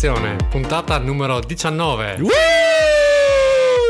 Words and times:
attenzione, 0.00 0.36
puntata 0.48 0.98
numero 0.98 1.40
19. 1.40 2.16
Woo! 2.20 2.30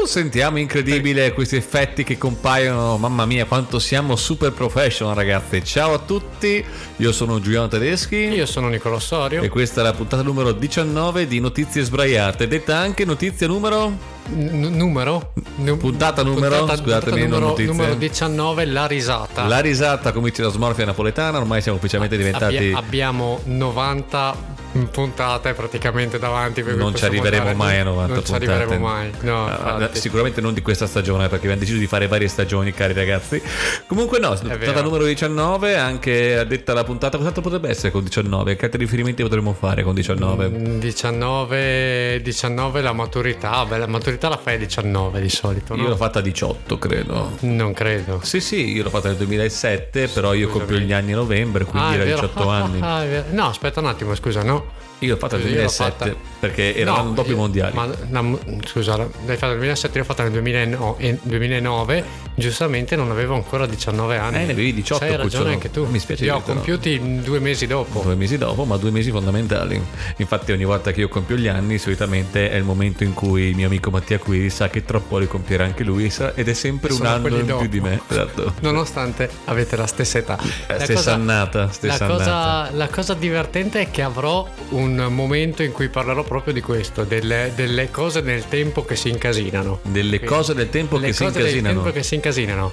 Sentiamo 0.04 0.58
incredibile 0.58 1.32
questi 1.32 1.54
effetti 1.54 2.02
che 2.02 2.18
compaiono. 2.18 2.96
Mamma 2.96 3.26
mia, 3.26 3.44
quanto 3.44 3.78
siamo 3.78 4.16
super 4.16 4.50
professional, 4.52 5.14
ragazzi. 5.14 5.62
Ciao 5.62 5.94
a 5.94 5.98
tutti, 5.98 6.64
io 6.96 7.12
sono 7.12 7.38
Giuliano 7.38 7.68
Tedeschi. 7.68 8.16
Io 8.16 8.46
sono 8.46 8.68
Nicolò 8.68 8.98
Sorio. 8.98 9.40
E 9.42 9.48
questa 9.48 9.82
è 9.82 9.84
la 9.84 9.92
puntata 9.92 10.22
numero 10.22 10.50
19 10.50 11.28
di 11.28 11.38
Notizie 11.38 11.82
Sbraiate, 11.82 12.48
detta 12.48 12.76
anche 12.76 13.04
notizia 13.04 13.46
numero 13.46 14.19
N- 14.28 14.76
numero? 14.76 15.32
Nu- 15.56 15.76
puntata 15.76 16.22
numero, 16.22 16.58
puntata, 16.58 16.80
scusatemi, 16.80 17.22
puntata 17.22 17.40
numero, 17.40 17.72
numero 17.72 17.94
19, 17.94 18.64
la 18.66 18.86
risata. 18.86 19.46
La 19.46 19.60
risata, 19.60 20.10
dice 20.10 20.42
la 20.42 20.50
smorfia 20.50 20.84
napoletana, 20.84 21.38
ormai 21.38 21.62
siamo 21.62 21.78
ufficialmente 21.78 22.16
diventati... 22.16 22.56
Abbia, 22.56 22.78
abbiamo 22.78 23.40
90 23.44 24.58
puntate 24.90 25.52
praticamente 25.52 26.18
davanti. 26.18 26.62
Non 26.62 26.94
ci 26.94 27.04
arriveremo 27.04 27.52
mai 27.54 27.78
a 27.78 27.84
90 27.84 28.12
non 28.12 28.22
puntate. 28.22 28.44
ci 28.44 28.50
arriveremo 28.50 28.86
mai. 28.86 29.10
No, 29.20 29.44
uh, 29.46 29.88
sicuramente 29.92 30.40
non 30.40 30.54
di 30.54 30.62
questa 30.62 30.86
stagione, 30.86 31.28
perché 31.28 31.46
abbiamo 31.46 31.60
deciso 31.60 31.78
di 31.78 31.86
fare 31.86 32.06
varie 32.06 32.28
stagioni, 32.28 32.72
cari 32.72 32.92
ragazzi. 32.92 33.42
Comunque, 33.86 34.18
no, 34.18 34.36
puntata 34.36 34.82
numero 34.82 35.04
19, 35.04 35.76
anche 35.76 36.44
detta 36.46 36.72
la 36.72 36.84
puntata. 36.84 37.16
Cos'altro 37.16 37.42
potrebbe 37.42 37.68
essere 37.68 37.90
con 37.90 38.04
19? 38.04 38.56
Che 38.56 38.64
altri 38.66 38.80
riferimenti 38.80 39.22
potremmo 39.22 39.52
fare 39.52 39.82
con 39.82 39.94
19? 39.94 40.78
19, 40.78 42.20
19 42.22 42.80
la 42.80 42.92
maturità. 42.92 43.64
Beh, 43.64 43.78
la 43.78 43.86
maturità 43.86 44.19
la 44.28 44.36
fai 44.36 44.54
a 44.54 44.58
19 44.58 45.20
di 45.20 45.28
solito. 45.28 45.74
No? 45.74 45.82
Io 45.82 45.88
l'ho 45.88 45.96
fatta 45.96 46.18
a 46.18 46.22
18, 46.22 46.78
credo. 46.78 47.36
Non 47.40 47.72
credo. 47.72 48.20
Sì, 48.22 48.40
sì, 48.40 48.72
io 48.72 48.82
l'ho 48.82 48.90
fatta 48.90 49.08
nel 49.08 49.16
2007, 49.16 50.08
però 50.08 50.34
io 50.34 50.48
compio 50.48 50.78
gli 50.78 50.92
anni 50.92 51.12
a 51.12 51.16
novembre, 51.16 51.64
quindi 51.64 51.88
ah, 51.88 51.94
era 51.94 52.04
18 52.04 52.48
anni. 52.48 52.80
Ah, 52.80 53.24
no, 53.30 53.46
aspetta 53.46 53.80
un 53.80 53.86
attimo, 53.86 54.14
scusa, 54.14 54.42
no. 54.42 54.78
Io 55.00 55.14
l'ho 55.14 55.16
fatta 55.16 55.36
nel 55.36 55.46
2007 55.46 55.92
fatta... 55.96 56.14
perché 56.40 56.76
erano 56.76 57.04
no, 57.04 57.12
dopo 57.12 57.30
i 57.30 57.34
mondiali. 57.34 57.74
Ma 57.74 57.88
no, 58.08 58.38
scusa, 58.66 58.96
l'hai 58.96 59.36
fatta 59.36 59.48
nel 59.48 59.56
2007, 59.56 59.96
io 59.96 60.00
l'ho 60.00 60.06
fatta 60.06 60.22
nel 60.24 60.32
2009, 60.32 61.18
2009, 61.22 62.04
giustamente 62.34 62.96
non 62.96 63.10
avevo 63.10 63.34
ancora 63.34 63.64
19 63.64 64.18
anni. 64.18 64.36
Eh, 64.36 64.44
ne 64.44 64.52
avevi 64.52 64.74
18. 64.74 65.04
Hai 65.04 65.16
ragione 65.16 65.52
anche 65.52 65.70
tu. 65.70 65.86
Mi 65.86 65.98
spiace. 65.98 66.24
Io 66.24 66.36
ho 66.36 66.42
compiuti 66.42 66.98
no. 66.98 67.22
due 67.22 67.38
mesi 67.38 67.66
dopo. 67.66 68.00
Due 68.02 68.14
mesi 68.14 68.36
dopo, 68.36 68.64
ma 68.64 68.76
due 68.76 68.90
mesi 68.90 69.10
fondamentali. 69.10 69.82
Infatti 70.16 70.52
ogni 70.52 70.64
volta 70.64 70.92
che 70.92 71.00
io 71.00 71.08
compio 71.08 71.36
gli 71.36 71.48
anni, 71.48 71.78
solitamente 71.78 72.50
è 72.50 72.56
il 72.56 72.64
momento 72.64 73.02
in 73.02 73.14
cui 73.14 73.44
il 73.44 73.56
mio 73.56 73.68
amico 73.68 73.90
Mattia 74.00 74.18
Quiri 74.18 74.48
sa 74.48 74.68
che 74.68 74.82
troppo 74.82 75.18
li 75.18 75.26
compierà 75.26 75.64
anche 75.64 75.84
lui 75.84 76.10
ed 76.34 76.48
è 76.48 76.52
sempre 76.54 76.90
Sono 76.90 77.08
un 77.08 77.14
anno 77.14 77.36
in 77.36 77.46
dopo. 77.46 77.60
più 77.60 77.68
di 77.68 77.80
me. 77.80 78.00
Esatto. 78.08 78.54
Nonostante 78.60 79.28
avete 79.44 79.76
la 79.76 79.86
stessa 79.86 80.18
età. 80.18 80.38
La 80.68 80.80
stessa 80.80 80.94
cosa, 80.94 81.12
annata. 81.12 81.70
Stessa 81.70 82.06
la, 82.06 82.14
annata. 82.14 82.24
Cosa, 82.24 82.76
la 82.76 82.88
cosa 82.88 83.14
divertente 83.14 83.80
è 83.80 83.90
che 83.90 84.00
avrò 84.00 84.48
un 84.70 85.06
momento 85.10 85.62
in 85.62 85.72
cui 85.72 85.90
parlerò 85.90 86.22
proprio 86.22 86.54
di 86.54 86.62
questo, 86.62 87.04
delle, 87.04 87.52
delle 87.54 87.90
cose 87.90 88.22
del 88.22 88.48
tempo 88.48 88.84
che 88.86 88.96
si 88.96 89.10
incasinano. 89.10 89.80
Delle 89.82 90.16
Quindi, 90.18 90.26
cose 90.26 90.54
del 90.54 90.70
tempo 90.70 90.98
che 90.98 91.12
si 91.12 91.24
incasinano. 91.24 91.52
Del 91.52 91.72
tempo 91.74 91.90
che 91.90 92.02
si 92.02 92.14
incasinano. 92.14 92.72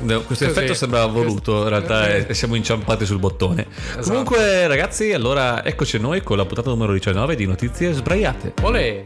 No, 0.00 0.22
questo 0.22 0.46
Così. 0.46 0.58
effetto 0.58 0.74
sembrava 0.74 1.06
voluto, 1.06 1.62
in 1.62 1.68
realtà 1.68 2.08
è, 2.08 2.32
siamo 2.32 2.54
inciampati 2.54 3.04
sul 3.04 3.18
bottone. 3.18 3.66
Esatto. 3.70 4.08
Comunque, 4.08 4.66
ragazzi, 4.66 5.12
allora 5.12 5.64
eccoci 5.64 5.98
noi 5.98 6.22
con 6.22 6.36
la 6.36 6.44
puntata 6.44 6.70
numero 6.70 6.92
19 6.92 7.36
di 7.36 7.46
Notizie 7.46 7.92
Sbraiate. 7.92 8.54
Olè! 8.62 9.02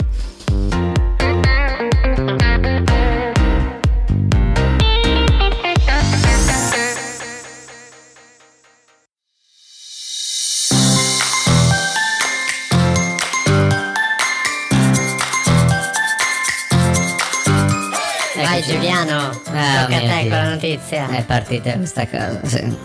Giuliano, 18.97 19.29
ah, 19.29 19.85
tocca 19.85 19.97
a 19.97 20.01
te 20.01 20.21
con 20.21 20.29
la 20.29 20.49
notizia. 20.49 21.09
È 21.11 21.25
partita 21.25 21.73
questa 21.75 22.07
cosa, 22.07 22.41
sì. 22.45 22.77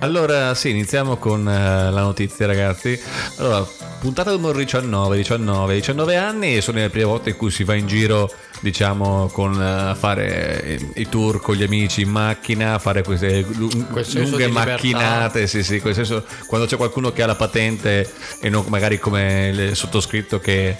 Allora, 0.00 0.54
sì, 0.54 0.70
iniziamo 0.70 1.16
con 1.18 1.40
uh, 1.40 1.92
la 1.92 2.00
notizia, 2.00 2.46
ragazzi. 2.46 3.00
Allora, 3.36 3.64
puntata 4.00 4.32
numero 4.32 4.58
19, 4.58 5.16
19, 5.16 5.74
19 5.74 6.16
anni 6.16 6.56
e 6.56 6.60
sono 6.60 6.78
le 6.78 6.88
prime 6.90 7.04
volte 7.04 7.30
in 7.30 7.36
cui 7.36 7.50
si 7.50 7.62
va 7.62 7.74
in 7.74 7.86
giro 7.86 8.28
diciamo 8.60 9.28
con 9.32 9.52
uh, 9.52 9.94
fare 9.94 10.78
i 10.94 11.08
tour 11.08 11.40
con 11.40 11.54
gli 11.54 11.62
amici 11.62 12.02
in 12.02 12.10
macchina 12.10 12.78
fare 12.78 13.02
queste 13.02 13.44
lunghe 13.56 14.48
macchinate 14.48 15.46
sì, 15.46 15.62
sì, 15.62 15.80
senso, 15.92 16.24
quando 16.46 16.66
c'è 16.66 16.76
qualcuno 16.76 17.10
che 17.12 17.22
ha 17.22 17.26
la 17.26 17.34
patente 17.34 18.10
e 18.40 18.48
non 18.50 18.64
magari 18.68 18.98
come 18.98 19.48
il 19.48 19.76
sottoscritto 19.76 20.38
che 20.38 20.76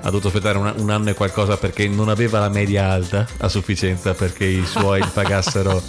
ha 0.00 0.04
dovuto 0.04 0.28
aspettare 0.28 0.58
un, 0.58 0.72
un 0.76 0.90
anno 0.90 1.10
e 1.10 1.14
qualcosa 1.14 1.56
perché 1.56 1.88
non 1.88 2.08
aveva 2.08 2.38
la 2.38 2.48
media 2.48 2.88
alta 2.88 3.26
a 3.38 3.48
sufficienza 3.48 4.14
perché 4.14 4.44
i 4.44 4.64
suoi 4.64 5.02
pagassero 5.12 5.82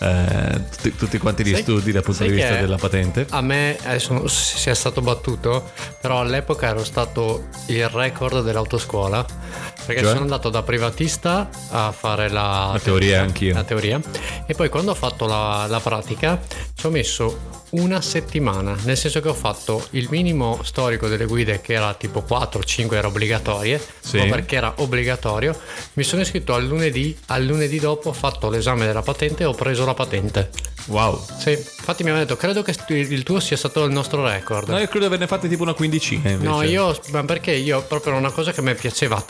eh, 0.00 0.62
tutti, 0.70 0.96
tutti, 0.96 1.18
quanti 1.18 1.44
gli 1.44 1.52
Sai, 1.52 1.62
studi 1.62 1.92
dal 1.92 2.02
punto 2.02 2.24
di 2.24 2.30
vista 2.30 2.56
della 2.56 2.76
patente 2.76 3.26
a 3.30 3.40
me 3.40 3.78
adesso 3.84 4.28
si 4.28 4.68
è 4.68 4.74
stato 4.74 5.00
battuto 5.00 5.70
però 6.00 6.20
all'epoca 6.20 6.66
ero 6.66 6.84
stato 6.84 7.48
il 7.66 7.88
record 7.88 8.42
dell'autoscuola 8.42 9.72
perché 9.86 10.02
cioè? 10.02 10.10
sono 10.10 10.22
andato 10.22 10.48
da 10.48 10.62
privatista 10.74 11.48
a 11.70 11.92
fare 11.92 12.28
la, 12.28 12.70
la 12.72 12.80
teoria 12.80 13.22
anch'io. 13.22 13.54
La 13.54 13.62
teoria. 13.62 14.00
E 14.44 14.54
poi 14.54 14.68
quando 14.68 14.90
ho 14.90 14.94
fatto 14.94 15.26
la, 15.26 15.66
la 15.68 15.78
pratica 15.78 16.40
ci 16.74 16.86
ho 16.86 16.90
messo 16.90 17.62
una 17.74 18.00
settimana, 18.00 18.76
nel 18.84 18.96
senso 18.96 19.20
che 19.20 19.28
ho 19.28 19.34
fatto 19.34 19.86
il 19.90 20.06
minimo 20.10 20.60
storico 20.62 21.08
delle 21.08 21.26
guide 21.26 21.60
che 21.60 21.74
era 21.74 21.94
tipo 21.94 22.24
4-5 22.26 22.94
era 22.94 23.08
obbligatorie, 23.08 23.80
sì. 24.00 24.18
perché 24.28 24.56
era 24.56 24.74
obbligatorio, 24.76 25.58
mi 25.94 26.02
sono 26.02 26.22
iscritto 26.22 26.54
al 26.54 26.66
lunedì, 26.66 27.16
al 27.26 27.44
lunedì 27.44 27.78
dopo 27.78 28.10
ho 28.10 28.12
fatto 28.12 28.50
l'esame 28.50 28.86
della 28.86 29.02
patente 29.02 29.42
e 29.42 29.46
ho 29.46 29.54
preso 29.54 29.84
la 29.84 29.94
patente. 29.94 30.50
Wow. 30.86 31.24
Sì, 31.38 31.50
infatti 31.50 32.02
mi 32.02 32.10
hanno 32.10 32.18
detto, 32.18 32.36
credo 32.36 32.62
che 32.62 32.74
il 32.88 33.22
tuo 33.22 33.40
sia 33.40 33.56
stato 33.56 33.84
il 33.84 33.92
nostro 33.92 34.26
record. 34.26 34.68
No, 34.68 34.78
io 34.78 34.88
credo 34.88 35.06
averne 35.06 35.26
fatte 35.26 35.48
tipo 35.48 35.62
una 35.62 35.72
quindicina 35.72 36.30
invece. 36.30 36.48
No, 36.48 36.62
io, 36.62 36.98
ma 37.10 37.24
perché 37.24 37.52
io 37.52 37.82
proprio 37.82 38.12
era 38.12 38.20
una 38.20 38.30
cosa 38.30 38.52
che 38.52 38.60
mi 38.60 38.74
piaceva, 38.74 39.22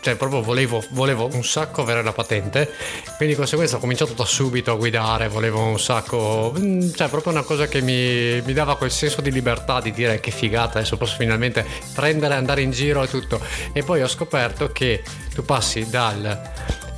cioè 0.00 0.16
proprio 0.16 0.40
volevo, 0.40 0.82
volevo 0.90 1.28
un 1.32 1.44
sacco 1.44 1.82
avere 1.82 2.02
la 2.02 2.12
patente, 2.12 2.70
quindi 3.16 3.34
di 3.34 3.34
conseguenza 3.34 3.76
ho 3.76 3.78
cominciato 3.78 4.14
da 4.14 4.24
subito 4.24 4.72
a 4.72 4.74
guidare, 4.74 5.28
volevo 5.28 5.62
un 5.62 5.78
sacco, 5.78 6.52
mm, 6.58 6.92
cioè 6.94 7.08
proprio 7.08 7.32
una 7.32 7.42
cosa 7.42 7.68
che 7.68 7.82
mi, 7.82 7.91
mi 8.44 8.52
dava 8.52 8.76
quel 8.76 8.90
senso 8.90 9.20
di 9.20 9.30
libertà 9.30 9.80
di 9.80 9.92
dire 9.92 10.20
che 10.20 10.30
figata, 10.30 10.78
adesso 10.78 10.96
posso 10.96 11.16
finalmente 11.16 11.64
prendere, 11.94 12.34
andare 12.34 12.62
in 12.62 12.70
giro 12.70 13.02
e 13.02 13.08
tutto. 13.08 13.40
E 13.72 13.82
poi 13.82 14.02
ho 14.02 14.08
scoperto 14.08 14.70
che 14.72 15.02
tu 15.34 15.44
passi 15.44 15.88
dal 15.88 16.50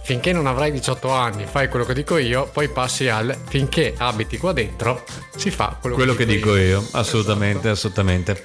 finché 0.04 0.34
non 0.34 0.46
avrai 0.46 0.70
18 0.70 1.10
anni 1.10 1.46
fai 1.46 1.68
quello 1.68 1.86
che 1.86 1.94
dico 1.94 2.18
io, 2.18 2.46
poi 2.52 2.68
passi 2.68 3.08
al 3.08 3.34
finché 3.48 3.94
abiti 3.96 4.36
qua 4.36 4.52
dentro 4.52 5.02
si 5.34 5.50
fa 5.50 5.78
quello, 5.80 5.96
quello 5.96 6.14
che, 6.14 6.26
dico, 6.26 6.56
io. 6.56 6.80
io. 6.80 6.88
Assolutamente, 6.92 7.70
esatto. 7.70 7.70
assolutamente. 7.70 8.42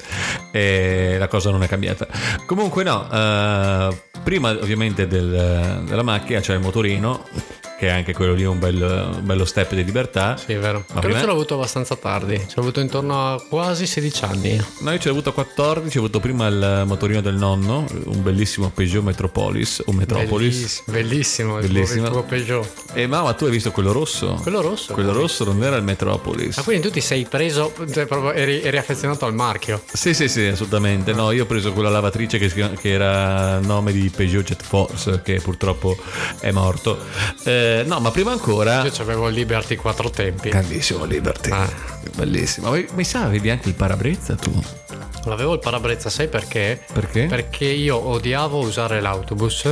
E 0.52 1.18
la 1.20 1.28
cosa 1.28 1.52
non 1.52 1.62
è 1.62 1.68
cambiata. 1.68 2.08
Comunque 2.46 2.84
no, 2.84 3.02
uh, 3.02 3.96
prima 4.24 4.52
ovviamente 4.52 5.06
del, 5.06 5.84
della 5.86 6.04
macchina 6.04 6.40
c'è 6.40 6.54
il 6.54 6.62
motorino 6.62 7.28
che 7.80 7.88
è 7.88 7.92
anche 7.92 8.12
quello 8.12 8.34
lì 8.34 8.44
un, 8.44 8.60
bel, 8.60 9.14
un 9.16 9.22
bello 9.24 9.46
step 9.46 9.74
di 9.74 9.86
libertà. 9.86 10.36
Sì, 10.36 10.52
è 10.52 10.60
vero. 10.60 10.84
Ma 10.94 11.00
Però 11.00 11.18
ce 11.18 11.26
l'ho 11.26 11.32
avuto 11.32 11.54
abbastanza 11.54 11.96
tardi, 11.96 12.38
ce 12.38 12.56
l'ho 12.56 12.62
avuto 12.62 12.82
intorno 12.82 13.34
a 13.34 13.42
quasi 13.42 13.88
16 13.88 14.24
anni. 14.26 14.62
No, 14.80 14.92
io 14.92 14.98
ce 15.00 15.06
l'ho 15.06 15.14
avuto 15.14 15.30
a 15.30 15.34
14, 15.34 15.96
ho 15.98 16.02
avuto 16.02 16.20
prima 16.20 16.48
il 16.48 16.84
motorino 16.86 17.22
del 17.22 17.36
nonno, 17.36 17.86
un 18.04 18.22
bellissimo 18.22 18.70
Peugeot 18.70 19.02
Metropolis 19.02 19.82
o 19.86 19.94
Metropolis. 19.94 20.84
Bellissimo, 20.88 21.54
bellissimo, 21.54 21.56
bellissimo. 21.60 22.06
il 22.06 22.12
tuo 22.12 22.24
Peugeot. 22.24 22.70
E 22.92 23.08
mamma, 23.08 23.32
tu 23.32 23.46
hai 23.46 23.52
visto 23.52 23.72
quello 23.72 23.94
rosso? 23.94 24.34
Quello 24.42 24.60
rosso. 24.60 24.94
Quello 24.94 25.14
rosso 25.14 25.46
non 25.46 25.64
era 25.64 25.78
il 25.78 25.84
Metropolis. 25.84 26.58
Ma 26.58 26.64
quindi 26.64 26.86
tu 26.86 26.92
ti 26.92 27.00
sei 27.00 27.26
preso, 27.30 27.74
cioè 27.94 28.06
proprio 28.08 28.34
eri, 28.34 28.62
eri 28.62 28.78
affezionato 28.78 29.26
al 29.26 29.34
marchio? 29.34 29.82
Sì, 29.90 30.14
sì, 30.14 30.28
sì, 30.28 30.48
assolutamente. 30.48 31.14
No, 31.14 31.32
io 31.32 31.44
ho 31.44 31.48
preso 31.48 31.72
quella 31.72 31.90
lavatrice 31.90 32.38
che, 32.38 32.50
che 32.50 32.90
era 32.90 33.60
nome 33.60 33.94
di 33.94 34.12
Peugeot 34.14 34.44
Jet 34.44 34.64
Force, 34.64 35.22
che 35.24 35.40
purtroppo 35.40 35.96
è 36.42 36.52
morto. 36.52 36.98
Eh, 37.46 37.68
no, 37.86 38.00
ma 38.00 38.12
prima 38.12 38.32
ancora 38.32 38.50
ancora. 38.50 38.84
Io 38.84 38.92
avevo 39.00 39.28
Liberty 39.28 39.76
quattro 39.76 40.10
tempi. 40.10 40.50
Grandissimo 40.50 41.06
Liberty. 41.06 41.52
Ah. 41.52 41.70
Bellissimo. 42.16 42.72
Mi 42.94 43.04
sa, 43.04 43.24
avevi 43.24 43.50
anche 43.50 43.70
il 43.70 43.76
parabrezza 43.76 44.36
tu. 44.36 44.64
L'avevo 45.30 45.54
il 45.54 45.60
parabrezza, 45.60 46.10
sai 46.10 46.28
perché? 46.28 46.82
Perché? 46.92 47.26
Perché 47.26 47.66
io 47.66 47.98
odiavo 47.98 48.58
usare 48.60 49.00
l'autobus 49.00 49.72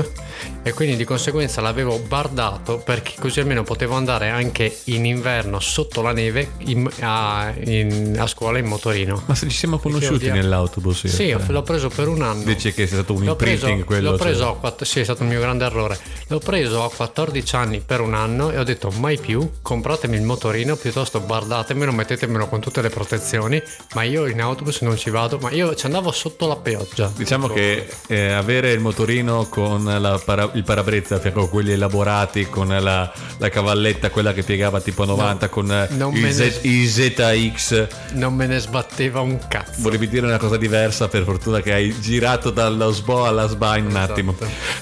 e 0.61 0.73
quindi 0.73 0.95
di 0.95 1.03
conseguenza 1.03 1.61
l'avevo 1.61 1.97
bardato 1.99 2.77
perché 2.77 3.13
così 3.19 3.39
almeno 3.39 3.63
potevo 3.63 3.95
andare 3.95 4.29
anche 4.29 4.79
in 4.85 5.05
inverno 5.05 5.59
sotto 5.59 6.01
la 6.01 6.11
neve 6.11 6.51
in, 6.59 6.87
a, 6.99 7.53
in, 7.63 8.15
a, 8.19 8.27
scuola 8.27 8.59
in 8.59 8.65
motorino. 8.65 9.23
Ma 9.25 9.35
se 9.35 9.47
ci 9.49 9.57
siamo 9.57 9.79
conosciuti 9.79 10.29
nell'autobus? 10.29 11.03
Io, 11.03 11.09
sì, 11.09 11.29
cioè. 11.29 11.41
l'ho 11.47 11.63
preso 11.63 11.89
per 11.89 12.07
un 12.07 12.21
anno. 12.21 12.43
Dici 12.43 12.73
che 12.73 12.83
è 12.83 12.85
stato 12.85 13.13
un 13.13 13.23
imprinting 13.23 13.83
quello? 13.83 14.11
L'ho 14.11 14.17
preso 14.17 14.43
cioè. 14.43 14.51
a 14.51 14.53
quattro, 14.53 14.85
sì, 14.85 14.99
è 14.99 15.03
stato 15.03 15.23
il 15.23 15.29
mio 15.29 15.39
grande 15.39 15.65
errore. 15.65 15.97
L'ho 16.27 16.39
preso 16.39 16.83
a 16.83 16.91
14 16.91 17.55
anni 17.55 17.79
per 17.79 18.01
un 18.01 18.13
anno 18.13 18.51
e 18.51 18.59
ho 18.59 18.63
detto 18.63 18.91
mai 18.91 19.17
più, 19.17 19.49
compratemi 19.61 20.15
il 20.15 20.23
motorino, 20.23 20.75
piuttosto 20.75 21.19
bardatemelo, 21.19 21.91
mettetemelo 21.91 22.47
con 22.47 22.59
tutte 22.59 22.81
le 22.81 22.89
protezioni, 22.89 23.61
ma 23.93 24.03
io 24.03 24.27
in 24.27 24.41
autobus 24.41 24.81
non 24.81 24.97
ci 24.97 25.09
vado 25.09 25.37
ma 25.49 25.55
io 25.55 25.75
ci 25.75 25.85
andavo 25.85 26.11
sotto 26.11 26.47
la 26.47 26.55
pioggia. 26.57 27.11
Diciamo 27.15 27.47
che 27.47 27.87
eh, 28.07 28.31
avere 28.31 28.71
il 28.71 28.79
motorino 28.79 29.45
con 29.49 29.83
la 29.85 30.19
para- 30.23 30.49
il 30.53 30.63
parabrezza 30.63 31.19
fianco 31.19 31.43
a 31.43 31.49
quelli 31.49 31.71
elaborati, 31.71 32.47
con 32.49 32.67
la, 32.67 33.11
la 33.37 33.49
cavalletta, 33.49 34.09
quella 34.09 34.33
che 34.33 34.43
piegava 34.43 34.81
tipo 34.81 35.05
90, 35.05 35.49
con 35.49 35.71
eh, 35.71 35.87
non 35.91 36.13
il, 36.15 36.21
me 36.21 36.27
ne- 36.33 36.51
Z- 36.51 36.59
il 36.63 36.87
ZX. 36.89 37.87
Non 38.13 38.33
me 38.33 38.47
ne 38.47 38.59
sbatteva 38.59 39.21
un 39.21 39.39
cazzo. 39.47 39.81
Volevi 39.81 40.07
dire 40.07 40.25
una 40.25 40.37
cosa 40.37 40.57
diversa, 40.57 41.07
per 41.07 41.23
fortuna 41.23 41.61
che 41.61 41.73
hai 41.73 41.97
girato 41.99 42.49
dallo 42.49 42.91
SBO 42.91 43.25
alla 43.25 43.47
SBA 43.47 43.77
in 43.77 43.85
un 43.85 43.91
Esatto. 43.91 44.11
attimo. 44.11 44.35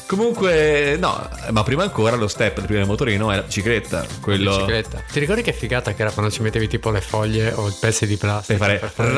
Comunque, 0.05 0.97
no, 0.99 1.29
ma 1.51 1.63
prima 1.63 1.83
ancora 1.83 2.15
lo 2.15 2.27
step 2.27 2.57
del 2.57 2.65
primo 2.65 2.85
motorino 2.85 3.31
è 3.31 3.35
la 3.37 3.41
bicicletta. 3.41 4.05
Quello 4.21 4.51
Bicicletta. 4.55 5.03
Ti 5.11 5.19
ricordi 5.19 5.41
che 5.41 5.53
figata 5.53 5.93
che 5.93 6.01
era 6.01 6.11
quando 6.11 6.31
ci 6.31 6.41
mettevi 6.41 6.67
tipo 6.67 6.89
le 6.91 7.01
foglie 7.01 7.51
o 7.53 7.67
i 7.67 7.73
pezzi 7.79 8.05
di 8.05 8.15
plastica? 8.17 8.65
per 8.65 8.79
per 8.79 8.89
fare. 8.89 9.09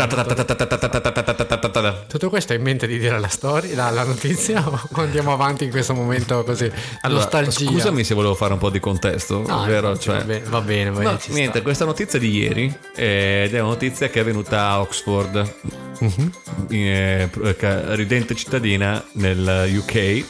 Tutto 2.07 2.29
questo 2.29 2.53
hai 2.53 2.57
in 2.59 2.63
mente 2.63 2.87
di 2.87 2.97
dire 2.99 3.19
la 3.19 3.27
storia, 3.27 3.89
la, 3.89 4.03
notizia 4.03 4.63
o 4.67 4.79
andiamo 5.01 5.33
avanti 5.33 5.65
in 5.65 5.69
questo 5.71 5.93
momento 5.93 6.43
così? 6.43 6.71
Allora, 7.01 7.21
Nostalgia. 7.21 7.65
Scusami 7.71 8.03
se 8.03 8.13
volevo 8.13 8.33
fare 8.35 8.53
un 8.53 8.59
po' 8.59 8.69
di 8.69 8.79
contesto, 8.79 9.43
No, 9.45 9.65
infatti, 9.67 9.99
cioè, 9.99 10.17
va 10.17 10.23
bene, 10.23 10.45
va 10.47 10.61
bene, 10.61 10.89
va 10.91 10.97
No, 11.01 11.03
bene, 11.09 11.19
ci 11.19 11.31
niente, 11.33 11.51
sta. 11.55 11.61
questa 11.61 11.85
notizia 11.85 12.17
di 12.19 12.35
ieri 12.37 12.73
eh, 12.95 13.43
ed 13.47 13.53
è 13.55 13.59
una 13.59 13.69
notizia 13.69 14.09
che 14.09 14.21
è 14.21 14.23
venuta 14.23 14.61
a 14.69 14.81
Oxford, 14.81 15.53
Mhm. 15.99 16.31
eh, 16.69 17.29
ca- 17.57 17.95
ridente 17.95 18.35
cittadina 18.35 19.03
nel 19.13 19.69
UK. 19.77 20.23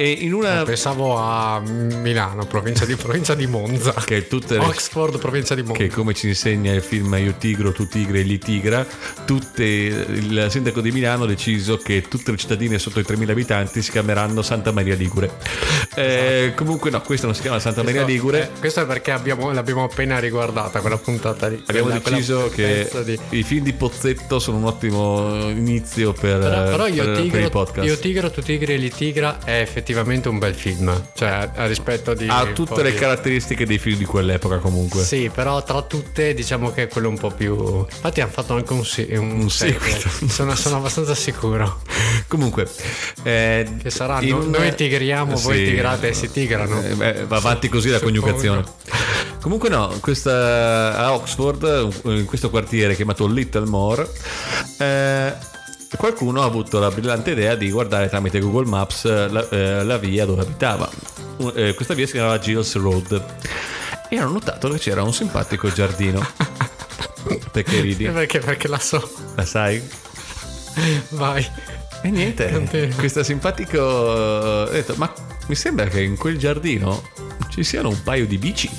E 0.00 0.10
in 0.12 0.32
una 0.32 0.62
Pensavo 0.62 1.18
a 1.18 1.58
Milano, 1.58 2.46
provincia 2.46 2.84
di, 2.84 2.94
provincia 2.94 3.34
di 3.34 3.48
Monza. 3.48 3.92
che 4.06 4.28
tutte 4.28 4.56
le 4.56 4.64
Oxford, 4.64 5.18
provincia 5.18 5.56
di 5.56 5.62
Monza. 5.62 5.82
che 5.82 5.88
come 5.88 6.14
ci 6.14 6.28
insegna 6.28 6.72
il 6.72 6.82
film 6.82 7.12
Io 7.14 7.34
Tigro, 7.36 7.72
Tu 7.72 7.88
Tigre, 7.88 8.22
Gli 8.22 8.38
Tigra, 8.38 8.86
tutte, 9.24 9.64
il 9.64 10.46
sindaco 10.50 10.80
di 10.80 10.92
Milano 10.92 11.24
ha 11.24 11.26
deciso 11.26 11.78
che 11.78 12.02
tutte 12.02 12.30
le 12.30 12.36
cittadine 12.36 12.78
sotto 12.78 13.00
i 13.00 13.02
3.000 13.02 13.30
abitanti 13.30 13.82
si 13.82 13.90
chiameranno 13.90 14.40
Santa 14.40 14.70
Maria 14.70 14.94
Ligure. 14.94 15.32
Eh, 15.98 16.52
comunque 16.54 16.90
no, 16.90 17.00
questa 17.02 17.26
non 17.26 17.34
si 17.34 17.40
chiama 17.42 17.58
Santa 17.58 17.82
Maria 17.82 18.02
Questo- 18.04 18.12
Ligure. 18.12 18.42
eh, 18.54 18.58
questo 18.58 18.80
è 18.82 18.86
perché 18.86 19.10
abbiamo- 19.10 19.50
l'abbiamo 19.52 19.84
appena 19.84 20.18
riguardata 20.18 20.80
quella 20.80 20.96
puntata 20.98 21.48
lì. 21.48 21.62
Abbiamo 21.66 21.88
Quella- 21.88 22.00
deciso 22.16 22.50
quella 22.54 22.94
che 23.04 23.04
di- 23.30 23.38
i 23.38 23.42
film 23.42 23.64
di 23.64 23.72
Pozzetto 23.72 24.38
sono 24.38 24.58
un 24.58 24.64
ottimo 24.64 25.48
inizio 25.50 26.12
per, 26.12 26.38
Però, 26.38 26.64
però 26.64 26.86
io, 26.86 27.02
per- 27.04 27.12
per 27.14 27.22
tigro, 27.22 27.40
i 27.40 27.50
podcast. 27.50 27.86
io 27.88 27.96
tigro, 27.98 28.30
tu 28.30 28.42
tigre 28.42 28.74
e 28.74 28.76
li 28.76 28.90
tigra 28.90 29.38
è 29.44 29.60
effettivamente 29.60 30.28
un 30.28 30.38
bel 30.38 30.54
film. 30.54 31.06
Cioè, 31.14 31.28
a, 31.28 31.50
a 31.54 31.66
rispetto 31.66 32.14
di. 32.14 32.26
ha 32.28 32.46
tutte 32.46 32.74
po' 32.74 32.80
le 32.82 32.94
caratteristiche 32.94 33.66
dei 33.66 33.78
film 33.78 33.96
di 33.98 34.04
quell'epoca 34.04 34.58
comunque. 34.58 35.02
Sì, 35.02 35.30
però 35.34 35.62
tra 35.62 35.82
tutte 35.82 36.34
diciamo 36.34 36.72
che 36.72 36.84
è 36.84 36.88
quello 36.88 37.08
un 37.08 37.18
po' 37.18 37.30
più. 37.30 37.54
Infatti 37.90 38.20
hanno 38.20 38.30
fatto 38.30 38.54
anche 38.54 38.72
un, 38.72 38.84
un, 39.18 39.36
Un 39.40 39.50
seguito. 39.50 40.08
Sono, 40.28 40.54
sono 40.54 40.76
abbastanza 40.76 41.14
sicuro. 41.14 41.80
Comunque, 42.26 42.68
eh, 43.22 43.66
Che 43.82 43.90
sarà 43.90 44.20
in 44.20 44.50
noi 44.50 44.74
tigriamo, 44.74 45.36
voi 45.36 45.56
sì. 45.56 45.64
Tigrate 45.96 46.14
si 46.14 46.30
tigrano. 46.30 46.82
Eh, 46.82 46.94
beh, 46.94 47.26
va 47.26 47.36
avanti 47.36 47.68
così 47.68 47.88
la 47.90 47.98
suppongo. 47.98 48.20
coniugazione. 48.20 48.64
Comunque 49.40 49.68
no, 49.68 49.96
questa, 50.00 50.96
a 50.96 51.14
Oxford, 51.14 51.88
in 52.04 52.24
questo 52.26 52.50
quartiere 52.50 52.94
chiamato 52.96 53.26
Littlemore, 53.26 54.08
eh, 54.78 55.32
qualcuno 55.96 56.42
ha 56.42 56.44
avuto 56.44 56.78
la 56.78 56.90
brillante 56.90 57.30
idea 57.30 57.54
di 57.54 57.70
guardare 57.70 58.08
tramite 58.08 58.40
Google 58.40 58.66
Maps 58.66 59.04
la, 59.04 59.48
eh, 59.48 59.84
la 59.84 59.96
via 59.96 60.26
dove 60.26 60.42
abitava. 60.42 60.88
Un- 61.38 61.52
eh, 61.54 61.74
questa 61.74 61.94
via 61.94 62.04
si 62.06 62.12
chiamava 62.12 62.38
Gilles 62.38 62.74
Road 62.74 63.24
e 64.10 64.18
hanno 64.18 64.32
notato 64.32 64.68
che 64.70 64.78
c'era 64.78 65.02
un 65.02 65.14
simpatico 65.14 65.70
giardino. 65.72 66.26
Perché 67.52 67.80
ridi? 67.80 68.08
Perché, 68.08 68.38
perché 68.38 68.68
la 68.68 68.78
so. 68.78 69.08
La 69.34 69.44
sai? 69.44 69.82
Vai. 71.10 71.46
E 72.02 72.10
niente, 72.10 72.92
questo 72.96 73.22
simpatico 73.22 73.78
ho 73.80 74.64
detto, 74.70 74.94
ma 74.96 75.12
mi 75.48 75.54
sembra 75.54 75.86
che 75.86 76.02
in 76.02 76.16
quel 76.16 76.36
giardino 76.36 77.02
ci 77.48 77.64
siano 77.64 77.88
un 77.88 78.02
paio 78.02 78.26
di 78.26 78.36
bici. 78.36 78.70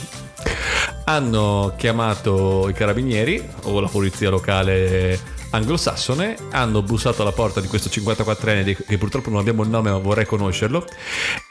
Hanno 1.05 1.73
chiamato 1.75 2.69
i 2.69 2.73
carabinieri 2.73 3.43
o 3.63 3.79
la 3.79 3.87
polizia 3.87 4.29
locale 4.29 5.37
anglosassone, 5.49 6.37
hanno 6.51 6.83
bussato 6.83 7.23
alla 7.23 7.31
porta 7.31 7.59
di 7.59 7.67
questo 7.67 7.89
54enne 7.89 8.61
di- 8.63 8.75
che 8.75 8.97
purtroppo 8.99 9.31
non 9.31 9.39
abbiamo 9.39 9.63
il 9.63 9.69
nome 9.69 9.89
ma 9.89 9.97
vorrei 9.97 10.25
conoscerlo 10.25 10.85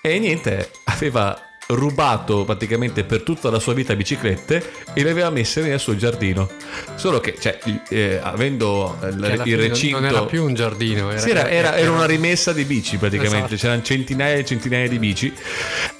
e 0.01 0.19
niente, 0.21 0.71
aveva 0.85 1.48
rubato 1.69 2.45
praticamente 2.45 3.05
per 3.05 3.23
tutta 3.23 3.51
la 3.51 3.59
sua 3.59 3.75
vita 3.75 3.95
biciclette 3.95 4.63
e 4.95 5.03
le 5.03 5.11
aveva 5.11 5.29
messe 5.31 5.61
nel 5.61 5.79
suo 5.79 5.97
giardino. 5.97 6.49
Solo 6.95 7.21
che, 7.21 7.37
cioè, 7.39 7.59
il- 7.65 7.83
eh, 7.91 8.19
avendo 8.23 8.97
il, 9.03 9.19
Che 9.21 9.33
alla 9.33 9.45
il 9.45 9.51
non- 9.57 9.69
recinto... 9.69 10.01
Non 10.01 10.09
era 10.09 10.23
più 10.25 10.45
un 10.45 10.55
giardino, 10.55 11.11
era, 11.11 11.21
Sì, 11.21 11.31
era, 11.31 11.49
era- 11.49 11.77
era 11.77 11.91
una 11.91 12.07
rimessa 12.07 12.53
di 12.53 12.65
bici 12.65 12.97
praticamente, 12.97 13.55
Esatto. 13.55 13.57
c'erano 13.57 13.83
centinaia 13.83 14.37
e 14.37 14.45
centinaia 14.45 14.89
di 14.89 14.99
bici 14.99 15.33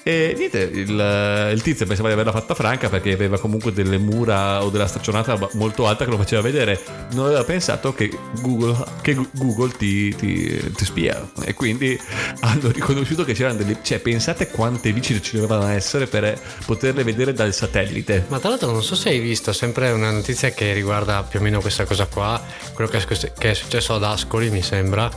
e 0.03 0.35
niente, 0.39 0.61
il, 0.73 1.51
il 1.53 1.63
tizio 1.63 1.85
pensava 1.87 2.09
di 2.09 2.15
averla 2.15 2.33
fatta 2.33 2.55
franca 2.55 2.89
perché 2.89 3.13
aveva 3.13 3.39
comunque 3.39 3.73
delle 3.73 3.99
mura 3.99 4.65
o 4.65 4.71
della 4.71 4.87
staccionata 4.87 5.37
molto 5.53 5.87
alta 5.87 6.05
che 6.05 6.11
lo 6.11 6.17
faceva 6.17 6.41
vedere, 6.41 6.81
non 7.13 7.27
aveva 7.27 7.45
pensato 7.45 7.93
che 7.93 8.11
Google, 8.41 8.75
che 9.03 9.15
Google 9.33 9.73
ti, 9.77 10.15
ti- 10.17 10.73
ti 10.73 10.85
spia 10.87 11.29
e 11.45 11.53
quindi 11.53 11.99
hanno 12.41 12.71
riconosciuto 12.71 13.23
che 13.25 13.35
c'erano 13.35 13.59
delle... 13.59 13.79
cioè 13.83 13.99
pensate 13.99 14.49
quante 14.49 14.93
bici 14.93 15.21
ci 15.23 15.37
dovevano 15.59 15.77
essere 15.77 16.07
per 16.07 16.41
poterle 16.65 17.03
vedere 17.03 17.33
dal 17.33 17.53
satellite. 17.53 18.25
Ma 18.29 18.39
tra 18.39 18.51
l'altro 18.51 18.71
non 18.71 18.83
so 18.83 18.95
se 18.95 19.11
hai 19.11 19.19
visto 19.19 19.53
sempre 19.53 19.91
una 19.91 20.11
notizia 20.11 20.51
che 20.51 20.73
riguarda 20.73 21.23
più 21.23 21.41
o 21.41 21.43
meno 21.43 21.61
questa 21.61 21.85
cosa 21.85 22.07
qua, 22.07 22.41
quello 22.73 22.89
che 22.89 22.99
è, 22.99 23.33
che 23.37 23.51
è 23.51 23.55
successo 23.55 23.95
ad 23.95 24.05
Ascoli 24.05 24.51
mi 24.51 24.63
sembra, 24.63 25.11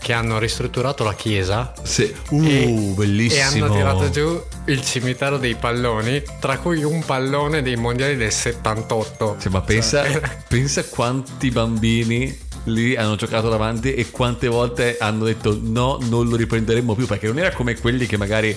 che 0.00 0.12
hanno 0.12 0.38
ristrutturato 0.38 1.04
la 1.04 1.14
chiesa 1.14 1.72
Sì. 1.82 2.14
Uh, 2.30 2.44
e, 2.44 2.92
bellissimo. 2.94 3.40
e 3.40 3.64
hanno 3.64 3.74
tirato 3.74 4.10
giù 4.10 4.42
il 4.66 4.82
cimitero 4.82 5.38
dei 5.38 5.54
palloni, 5.54 6.22
tra 6.40 6.58
cui 6.58 6.84
un 6.84 7.04
pallone 7.04 7.62
dei 7.62 7.76
mondiali 7.76 8.16
del 8.16 8.32
78. 8.32 9.36
Cioè, 9.40 9.52
ma 9.52 9.60
pensa, 9.62 10.04
Cioè, 10.10 10.20
pensa 10.48 10.84
quanti 10.84 11.50
bambini 11.50 12.46
lì 12.64 12.96
hanno 12.96 13.16
giocato 13.16 13.48
davanti 13.48 13.94
e 13.94 14.10
quante 14.10 14.48
volte 14.48 14.96
hanno 14.98 15.24
detto 15.24 15.58
no, 15.60 15.98
non 16.02 16.28
lo 16.28 16.36
riprenderemo 16.36 16.94
più 16.94 17.06
perché 17.06 17.26
non 17.26 17.38
era 17.38 17.52
come 17.52 17.76
quelli 17.78 18.06
che 18.06 18.16
magari 18.16 18.56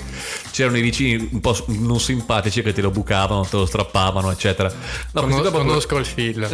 c'erano 0.51 0.77
i 0.77 0.81
vicini 0.81 1.29
un 1.31 1.39
po' 1.39 1.55
non 1.67 1.99
simpatici 1.99 2.61
che 2.61 2.73
te 2.73 2.81
lo 2.81 2.91
bucavano, 2.91 3.45
te 3.45 3.57
lo 3.57 3.65
strappavano, 3.65 4.31
eccetera. 4.31 4.69
No, 5.11 5.21
conos- 5.21 5.41
questi 5.41 5.41
qua 5.41 5.49
proprio- 5.51 5.69
conosco 5.69 5.97
il 5.97 6.05
film. 6.05 6.47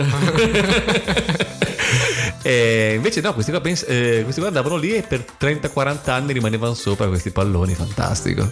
E 2.48 2.94
invece 2.96 3.20
no, 3.20 3.34
questi 3.34 3.52
qua, 3.52 3.60
pens- 3.60 3.84
eh, 3.86 4.22
questi 4.24 4.40
qua 4.40 4.48
andavano 4.48 4.78
lì 4.78 4.96
e 4.96 5.02
per 5.02 5.26
30-40 5.38 6.12
anni 6.12 6.32
rimanevano 6.32 6.74
sopra 6.76 7.06
questi 7.10 7.30
palloni, 7.32 7.76
fantastico. 7.76 8.50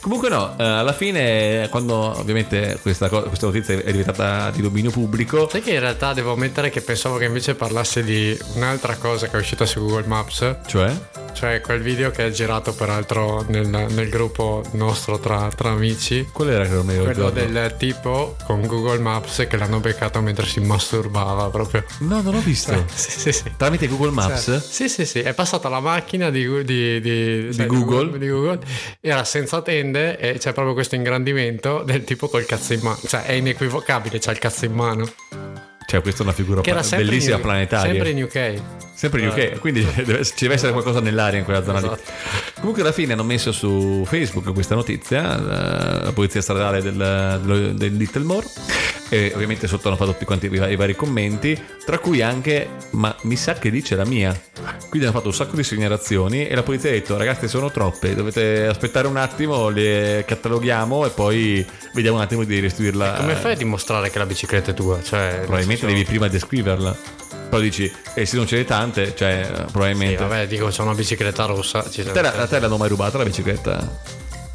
Comunque 0.00 0.28
no, 0.28 0.56
eh, 0.58 0.64
alla 0.64 0.92
fine 0.92 1.68
quando 1.70 1.94
ovviamente 1.94 2.76
questa, 2.82 3.08
co- 3.08 3.22
questa 3.22 3.46
notizia 3.46 3.80
è 3.80 3.90
diventata 3.92 4.50
di 4.50 4.62
dominio 4.62 4.90
pubblico, 4.90 5.48
Sai 5.48 5.62
che 5.62 5.74
in 5.74 5.80
realtà 5.80 6.12
devo 6.12 6.32
ammettere 6.32 6.70
che 6.70 6.80
pensavo 6.80 7.18
che 7.18 7.26
invece 7.26 7.54
parlasse 7.54 8.02
di 8.02 8.36
un'altra 8.54 8.96
cosa 8.96 9.28
che 9.28 9.36
è 9.36 9.38
uscita 9.38 9.64
su 9.64 9.78
Google 9.78 10.06
Maps, 10.06 10.56
cioè... 10.66 11.25
cioè 11.36 11.60
quel 11.60 11.82
video 11.82 12.10
che 12.10 12.26
è 12.26 12.30
girato 12.30 12.72
peraltro 12.72 13.44
nel, 13.48 13.68
nel 13.68 14.08
gruppo 14.08 14.64
nostro 14.72 15.18
tra, 15.18 15.50
tra 15.54 15.68
amici. 15.68 16.26
Qual 16.32 16.48
era 16.48 16.64
che 16.64 16.70
non 16.70 16.86
mi 16.86 16.96
Quello 16.96 17.28
del 17.28 17.74
tipo 17.76 18.36
con 18.46 18.62
Google 18.62 19.00
Maps 19.00 19.46
che 19.46 19.58
l'hanno 19.58 19.78
beccato 19.78 20.22
mentre 20.22 20.46
si 20.46 20.60
masturbava 20.60 21.50
proprio. 21.50 21.84
No, 21.98 22.22
non 22.22 22.34
ho 22.34 22.40
visto. 22.40 22.84
Sì, 22.96 23.10
sì, 23.10 23.32
sì. 23.32 23.52
Tramite 23.56 23.86
Google 23.88 24.10
Maps? 24.10 24.44
Cioè, 24.44 24.60
sì, 24.60 24.88
sì, 24.88 25.04
sì, 25.04 25.20
è 25.20 25.34
passata 25.34 25.68
la 25.68 25.80
macchina 25.80 26.30
di, 26.30 26.46
di, 26.64 27.00
di- 27.00 27.52
sai, 27.52 27.66
Google? 27.66 28.18
di 28.18 28.28
Google, 28.28 28.60
era 29.00 29.22
senza 29.24 29.60
tende 29.60 30.18
e 30.18 30.38
c'è 30.38 30.54
proprio 30.54 30.72
questo 30.72 30.94
ingrandimento 30.94 31.82
del 31.84 32.04
tipo 32.04 32.28
col 32.28 32.46
cazzo 32.46 32.72
in 32.72 32.80
mano, 32.82 32.98
cioè 33.06 33.24
è 33.24 33.32
inequivocabile, 33.32 34.18
c'ha 34.18 34.30
il 34.30 34.38
cazzo 34.38 34.64
in 34.64 34.72
mano. 34.72 35.06
Cioè, 35.86 36.00
questa 36.00 36.22
è 36.22 36.24
una 36.24 36.34
figura 36.34 36.62
Che 36.62 36.70
era 36.70 36.82
bellissima 36.82 37.36
in, 37.36 37.42
planetaria. 37.42 37.92
Sempre 37.92 38.10
in 38.10 38.22
UK. 38.22 38.85
Sempre 38.96 39.26
UK, 39.26 39.58
quindi 39.58 39.84
deve- 39.94 40.24
ci 40.24 40.32
deve 40.38 40.54
essere 40.54 40.72
qualcosa 40.72 41.00
nell'aria 41.00 41.38
in 41.38 41.44
quella 41.44 41.62
zona 41.62 41.78
Esatto. 41.78 41.96
lì. 41.96 42.12
Comunque 42.54 42.80
alla 42.80 42.92
fine 42.92 43.12
hanno 43.12 43.24
messo 43.24 43.52
su 43.52 44.04
Facebook 44.06 44.50
questa 44.54 44.74
notizia, 44.74 45.38
la, 45.38 46.00
la 46.04 46.12
polizia 46.12 46.40
stradale 46.40 46.80
del, 46.80 47.74
del, 47.76 47.94
Littlemore, 47.94 48.46
e 49.10 49.32
ovviamente 49.34 49.68
sotto 49.68 49.88
hanno 49.88 49.98
fatto 49.98 50.12
tutti 50.12 50.24
quanti 50.24 50.46
i, 50.46 50.56
va- 50.58 50.68
i 50.68 50.76
vari 50.76 50.96
commenti, 50.96 51.62
tra 51.84 51.98
cui 51.98 52.22
anche, 52.22 52.68
ma 52.92 53.14
mi 53.22 53.36
sa 53.36 53.52
che 53.52 53.68
lì 53.68 53.82
c'è 53.82 53.96
la 53.96 54.06
mia. 54.06 54.34
Quindi 54.88 55.06
hanno 55.06 55.16
fatto 55.16 55.28
un 55.28 55.34
sacco 55.34 55.56
di 55.56 55.62
segnalazioni 55.62 56.46
e 56.46 56.54
la 56.54 56.62
polizia 56.62 56.88
ha 56.88 56.92
detto 56.92 57.18
ragazzi 57.18 57.48
sono 57.48 57.70
troppe, 57.70 58.14
dovete 58.14 58.66
aspettare 58.66 59.06
un 59.06 59.18
attimo, 59.18 59.68
le 59.68 60.24
cataloghiamo 60.26 61.04
e 61.04 61.10
poi 61.10 61.66
vediamo 61.92 62.16
un 62.16 62.22
attimo 62.22 62.44
di 62.44 62.58
restituirla. 62.60 63.12
Come 63.18 63.34
fai 63.34 63.52
a 63.52 63.56
dimostrare 63.56 64.08
che 64.10 64.18
la 64.18 64.26
bicicletta 64.26 64.70
è 64.70 64.74
tua? 64.74 65.02
Cioè, 65.02 65.40
Probabilmente 65.42 65.84
devi 65.84 66.04
prima 66.04 66.28
descriverla. 66.28 67.24
Poi 67.48 67.62
dici, 67.62 67.90
e 68.14 68.26
se 68.26 68.36
non 68.36 68.46
ce 68.46 68.56
n'è 68.56 68.64
tante, 68.64 69.14
cioè 69.16 69.44
Sì, 69.46 69.62
probabilmente... 69.72 70.16
vabbè, 70.16 70.46
dico, 70.46 70.66
c'è 70.68 70.82
una 70.82 70.94
bicicletta 70.94 71.44
rossa. 71.44 71.88
Ci 71.88 72.00
A 72.02 72.10
te, 72.12 72.20
la- 72.22 72.32
a 72.34 72.46
te 72.46 72.58
l'hanno 72.58 72.76
mai 72.76 72.88
rubata 72.88 73.18
la 73.18 73.24
bicicletta? 73.24 74.00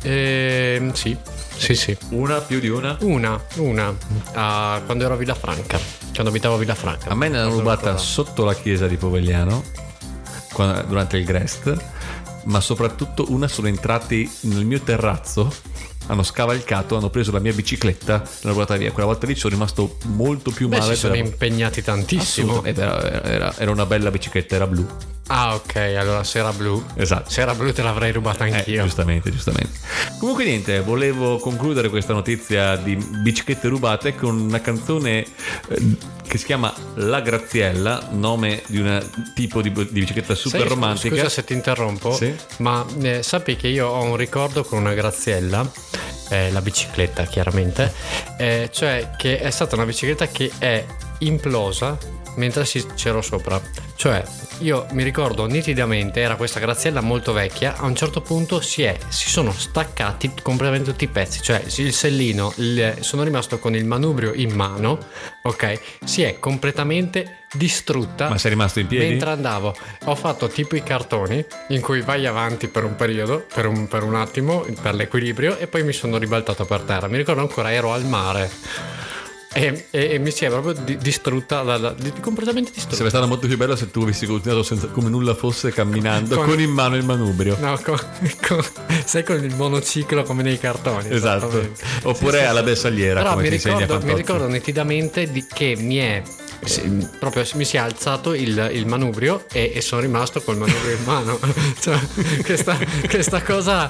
Ehm, 0.03 0.91
sì, 0.93 1.15
sì, 1.55 1.75
sì. 1.75 1.95
Una 2.10 2.39
più 2.41 2.60
di 2.60 2.67
una? 2.69 2.98
Una, 3.01 3.39
una, 3.57 3.95
ah, 4.33 4.81
quando 4.86 5.05
ero 5.05 5.13
a 5.13 5.17
Villafranca. 5.17 5.79
quando 6.13 6.29
abitavo 6.31 6.55
a 6.55 6.57
Villafranca. 6.57 7.10
A 7.10 7.15
me 7.15 7.29
ne 7.29 7.38
hanno 7.39 7.51
rubata 7.51 7.95
sotto 7.98 8.43
la 8.43 8.53
chiesa 8.55 8.88
di 8.88 8.98
Povegliano 8.98 9.63
durante 10.88 11.17
il 11.17 11.24
Grest, 11.25 11.75
ma 12.45 12.60
soprattutto 12.60 13.25
una 13.29 13.48
sono 13.48 13.67
entrati 13.67 14.29
nel 14.41 14.65
mio 14.65 14.79
terrazzo, 14.81 15.51
hanno 16.12 16.24
scavalcato, 16.24 16.98
hanno 16.98 17.10
preso 17.10 17.32
la 17.32 17.39
mia 17.39 17.53
bicicletta 17.53 18.22
l'hanno 18.41 18.56
portata 18.56 18.77
via. 18.77 18.91
Quella 18.91 19.08
volta 19.08 19.25
lì 19.25 19.36
sono 19.36 19.53
rimasto 19.53 19.98
molto 20.08 20.51
più 20.51 20.68
Beh, 20.68 20.80
male. 20.80 20.94
si 20.94 21.00
sono 21.00 21.13
per- 21.13 21.24
impegnati 21.25 21.82
tantissimo. 21.82 22.63
Era, 22.65 23.24
era- 23.24 23.53
era 23.58 23.72
una 23.72 23.86
bella 23.86 24.12
bicicletta, 24.12 24.56
era 24.56 24.68
blu. 24.68 24.86
Ah, 25.34 25.56
ok, 25.56 25.76
allora 25.98 26.26
se 26.26 26.40
era 26.40 26.52
blu. 26.52 26.84
Esatto. 26.96 27.30
Se 27.30 27.40
era 27.40 27.56
blu 27.56 27.72
te 27.72 27.82
l'avrei 27.82 28.12
rubata 28.12 28.46
Eh, 28.46 28.52
anch'io. 28.54 28.84
giustamente, 28.84 29.32
giustamente. 29.32 29.80
Comunque 30.20 30.44
niente, 30.44 30.82
volevo 30.82 31.38
concludere 31.38 31.88
questa 31.88 32.12
notizia 32.12 32.76
di 32.76 32.96
biciclette 32.96 33.70
rubate 33.70 34.14
con 34.14 34.38
una 34.38 34.60
canzone 34.60 35.20
eh, 35.70 35.96
che 36.28 36.38
si 36.38 36.44
chiama 36.46 36.74
La 36.96 37.22
Graziella, 37.22 38.10
nome 38.12 38.62
di 38.68 38.80
un 38.80 39.02
tipo 39.34 39.62
di, 39.62 39.70
bicicletta 39.70 40.36
super 40.36 40.60
Sai, 40.60 40.68
romantica. 40.70 41.16
Scusa 41.16 41.30
se 41.30 41.44
ti 41.46 41.54
interrompo, 41.54 42.12
Sì. 42.14 42.36
ma 42.58 42.86
eh, 43.02 43.24
sappi 43.24 43.56
che 43.56 43.70
io 43.70 43.88
ho 43.88 44.04
un 44.04 44.18
ricordo 44.18 44.66
con 44.66 44.80
una 44.80 44.94
Graziella, 44.94 45.66
eh, 46.30 46.52
la 46.52 46.62
bicicletta 46.62 47.24
chiaramente, 47.24 47.94
eh, 48.38 48.70
cioè 48.74 49.12
che 49.18 49.40
è 49.40 49.50
stata 49.50 49.76
una 49.76 49.86
bicicletta 49.86 50.28
che 50.28 50.52
è 50.58 50.86
implosa 51.20 51.98
mentre 52.36 52.66
c'ero 52.96 53.22
sopra. 53.22 53.62
Cioè, 53.96 54.24
io 54.60 54.86
mi 54.92 55.04
ricordo 55.04 55.46
nitidamente, 55.46 56.20
era 56.22 56.36
questa 56.36 56.60
Graziella 56.60 57.02
molto 57.02 57.34
vecchia, 57.34 57.76
a 57.78 57.86
un 57.86 57.96
certo 57.96 58.22
punto 58.22 58.62
si, 58.62 58.84
è, 58.84 58.98
si 59.10 59.30
sono 59.30 59.52
staccati 59.52 60.32
completamente 60.42 60.92
tutti 60.92 61.04
i 61.04 61.08
pezzi, 61.08 61.42
cioè 61.42 61.64
il 61.78 61.94
sellino, 61.94 62.54
il- 62.58 62.98
sono 63.00 63.24
rimasto 63.24 63.60
con 63.60 63.76
il 63.76 63.86
manubrio 63.86 64.34
in 64.34 64.54
mano, 64.54 64.98
ok? 65.44 65.80
Si 66.04 66.22
è 66.22 66.40
completamente 66.40 67.38
distrutta. 67.54 68.30
Ma 68.30 68.38
sei 68.38 68.52
rimasto 68.52 68.80
in 68.80 68.88
piedi? 68.88 69.08
Mentre 69.10 69.32
andavo, 69.32 69.76
ho 70.06 70.16
fatto 70.16 70.48
tipo 70.48 70.76
i 70.76 70.84
cartoni 70.84 71.44
in 71.70 71.82
cui 71.82 72.02
vai 72.02 72.26
avanti 72.26 72.68
per 72.68 72.84
un 72.84 72.96
periodo, 72.96 73.46
per 73.54 73.66
un, 73.66 73.88
per 73.88 74.04
un 74.04 74.16
attimo, 74.16 74.66
per 74.82 74.94
l'equilibrio, 74.96 75.58
e 75.58 75.68
poi 75.68 75.84
mi 75.84 75.94
sono 75.94 76.18
ribaltato 76.18 76.66
per 76.66 76.82
terra. 76.82 77.08
Mi 77.08 77.18
ricordo 77.18 77.42
ancora, 77.42 77.72
ero 77.72 77.94
al 77.94 78.06
mare. 78.06 78.50
E, 79.53 79.88
e- 79.91 80.13
e 80.13 80.17
mi 80.17 80.31
si 80.31 80.46
è 80.46 80.50
proprio 80.50 80.72
di- 80.74 80.96
distrutta, 80.98 81.62
dalla- 81.62 81.93
di- 81.93 82.13
completamente 82.22 82.70
distrutta. 82.72 82.96
Sarebbe 82.96 83.10
stato 83.10 83.27
molto 83.27 83.48
più 83.48 83.58
bello 83.58 83.75
se 83.75 83.91
tu 83.91 84.01
avessi 84.01 84.25
continuato 84.25 84.63
senza, 84.63 84.88
come 84.88 85.10
nulla 85.10 85.36
fosse 85.36 85.72
camminando 85.74 86.36
Con- 86.36 86.46
con, 86.48 86.60
in 86.62 86.70
mano 86.70 86.96
il 86.96 87.03
manubrio. 87.03 87.58
No, 87.60 87.77
con, 87.84 87.98
con- 88.48 88.63
sai 89.03 89.24
con 89.25 89.43
il 89.43 89.53
monociclo 89.55 90.24
come 90.24 90.41
nei 90.43 90.58
cartoni. 90.58 91.10
Esatto. 91.13 91.70
Oppure 92.03 92.39
Sì, 92.39 92.46
alla 92.46 92.60
sì. 92.60 92.65
bersagliera, 92.65 93.22
Però 93.24 93.38
mi 93.38 93.50
ricordo, 93.50 94.00
mi 94.05 94.13
ricordo 94.15 94.48
nitidamente 94.48 95.29
di 95.29 95.46
che 95.51 95.75
mi 95.77 95.98
è 95.98 96.22
sì, 96.63 97.08
proprio 97.20 97.44
mi 97.56 97.65
si 97.65 97.77
è 97.77 97.80
alzato 97.80 98.34
il, 98.34 98.70
il 98.74 98.86
manubrio 98.86 99.46
e, 99.51 99.72
e 99.75 99.82
sono 99.82 100.01
rimasto 100.01 100.41
col 100.41 100.58
manubrio 100.58 100.91
in 100.96 101.03
mano. 101.03 101.39
Cioè, 101.82 101.98
questa, 102.44 102.77
questa 103.10 103.41
cosa 103.41 103.89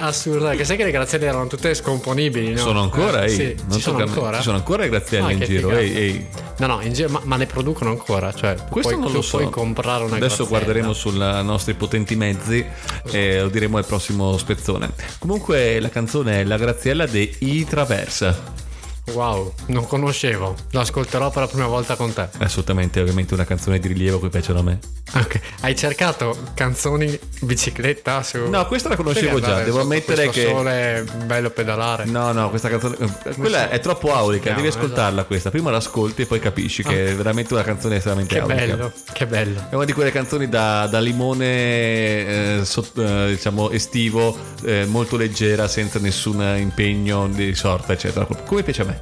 assurda. 0.00 0.50
Che 0.56 0.64
sai 0.64 0.76
che 0.76 0.84
le 0.84 0.90
grazielle 0.90 1.26
erano 1.26 1.46
tutte 1.46 1.72
scomponibili, 1.74 2.52
no? 2.52 2.58
Sono 2.58 2.82
ancora, 2.82 3.24
Eh, 3.24 3.28
sì, 3.28 3.56
non 3.68 3.76
ci 3.76 3.82
sono 3.82 3.98
ancora. 3.98 4.36
Ci 4.38 4.42
sono 4.42 4.56
ancora 4.56 4.82
le 4.82 4.88
grazielle 4.88 5.26
Ah, 5.28 5.32
in 5.32 5.40
giro, 5.40 5.70
ehi, 5.70 5.96
ehi. 5.96 6.26
No, 6.58 6.66
no, 6.66 6.80
in 6.82 6.92
giro- 6.92 7.08
ma, 7.10 7.20
ma 7.24 7.36
le 7.36 7.46
producono 7.46 7.90
ancora. 7.90 8.32
Cioè, 8.32 8.56
Questo 8.68 8.92
puoi, 8.92 9.02
non 9.04 9.12
lo 9.12 9.22
so. 9.22 9.36
puoi 9.38 9.50
comprare 9.50 10.04
una 10.04 10.16
Adesso 10.16 10.46
graziella. 10.46 10.48
guarderemo 10.64 10.92
sui 10.92 11.16
nostri 11.16 11.74
potenti 11.74 12.16
mezzi 12.16 12.64
e 13.10 13.40
lo 13.40 13.48
diremo 13.48 13.76
al 13.76 13.86
prossimo 13.86 14.36
spezzone. 14.36 14.90
Comunque 15.18 15.78
la 15.80 15.88
canzone 15.90 16.40
è 16.40 16.44
La 16.44 16.56
Graziella 16.56 17.06
de 17.06 17.30
I 17.38 17.64
Traversa. 17.64 18.66
Wow, 19.12 19.52
non 19.66 19.86
conoscevo. 19.86 20.54
Lo 20.70 20.80
ascolterò 20.80 21.30
per 21.30 21.42
la 21.42 21.48
prima 21.48 21.66
volta 21.66 21.96
con 21.96 22.12
te. 22.12 22.28
Assolutamente 22.38 23.00
ovviamente 23.00 23.34
una 23.34 23.44
canzone 23.44 23.78
di 23.78 23.88
rilievo 23.88 24.20
che 24.20 24.28
piacciono 24.28 24.60
a 24.60 24.62
me. 24.62 24.78
Ok, 25.14 25.40
hai 25.62 25.74
cercato 25.74 26.36
canzoni 26.54 27.18
bicicletta 27.40 28.22
su... 28.22 28.46
No, 28.48 28.66
questa 28.66 28.90
la 28.90 28.96
conoscevo 28.96 29.40
già, 29.40 29.56
devo 29.62 29.70
sotto 29.78 29.80
ammettere 29.84 30.28
che- 30.28 30.46
sole 30.46 31.04
bello 31.24 31.48
pedalare. 31.50 32.04
No, 32.04 32.32
no, 32.32 32.50
questa 32.50 32.68
canzone. 32.68 32.96
Quella 33.36 33.70
è 33.70 33.80
troppo 33.80 34.12
aulica, 34.14 34.52
devi 34.52 34.66
ascoltarla 34.68 35.24
questa. 35.24 35.50
Prima 35.50 35.70
l'ascolti 35.70 36.22
e 36.22 36.26
poi 36.26 36.40
capisci 36.40 36.82
che 36.82 37.06
è 37.12 37.14
veramente 37.14 37.54
una 37.54 37.62
canzone 37.62 37.96
estremamente 37.96 38.34
Che 38.34 38.40
aulica. 38.40 38.60
bello, 38.66 38.92
che 39.12 39.26
bello. 39.26 39.66
È 39.70 39.74
una 39.74 39.84
di 39.86 39.92
quelle 39.94 40.12
canzoni 40.12 40.48
da, 40.48 40.86
da 40.86 41.00
limone, 41.00 41.46
eh, 41.46 42.60
sot- 42.64 42.98
eh, 42.98 43.28
diciamo, 43.30 43.70
estivo, 43.70 44.36
eh, 44.64 44.84
molto 44.86 45.16
leggera, 45.16 45.66
senza 45.68 45.98
nessun 45.98 46.40
impegno 46.58 47.28
di 47.28 47.54
sorta, 47.54 47.94
eccetera. 47.94 48.26
Come 48.44 48.62
piace 48.62 48.82
a 48.82 48.84
me. 48.84 48.97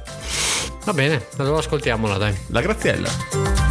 Va 0.85 0.93
bene, 0.93 1.25
allora 1.37 1.59
ascoltiamola, 1.59 2.17
dai. 2.17 2.37
La 2.47 2.61
Graziella. 2.61 3.66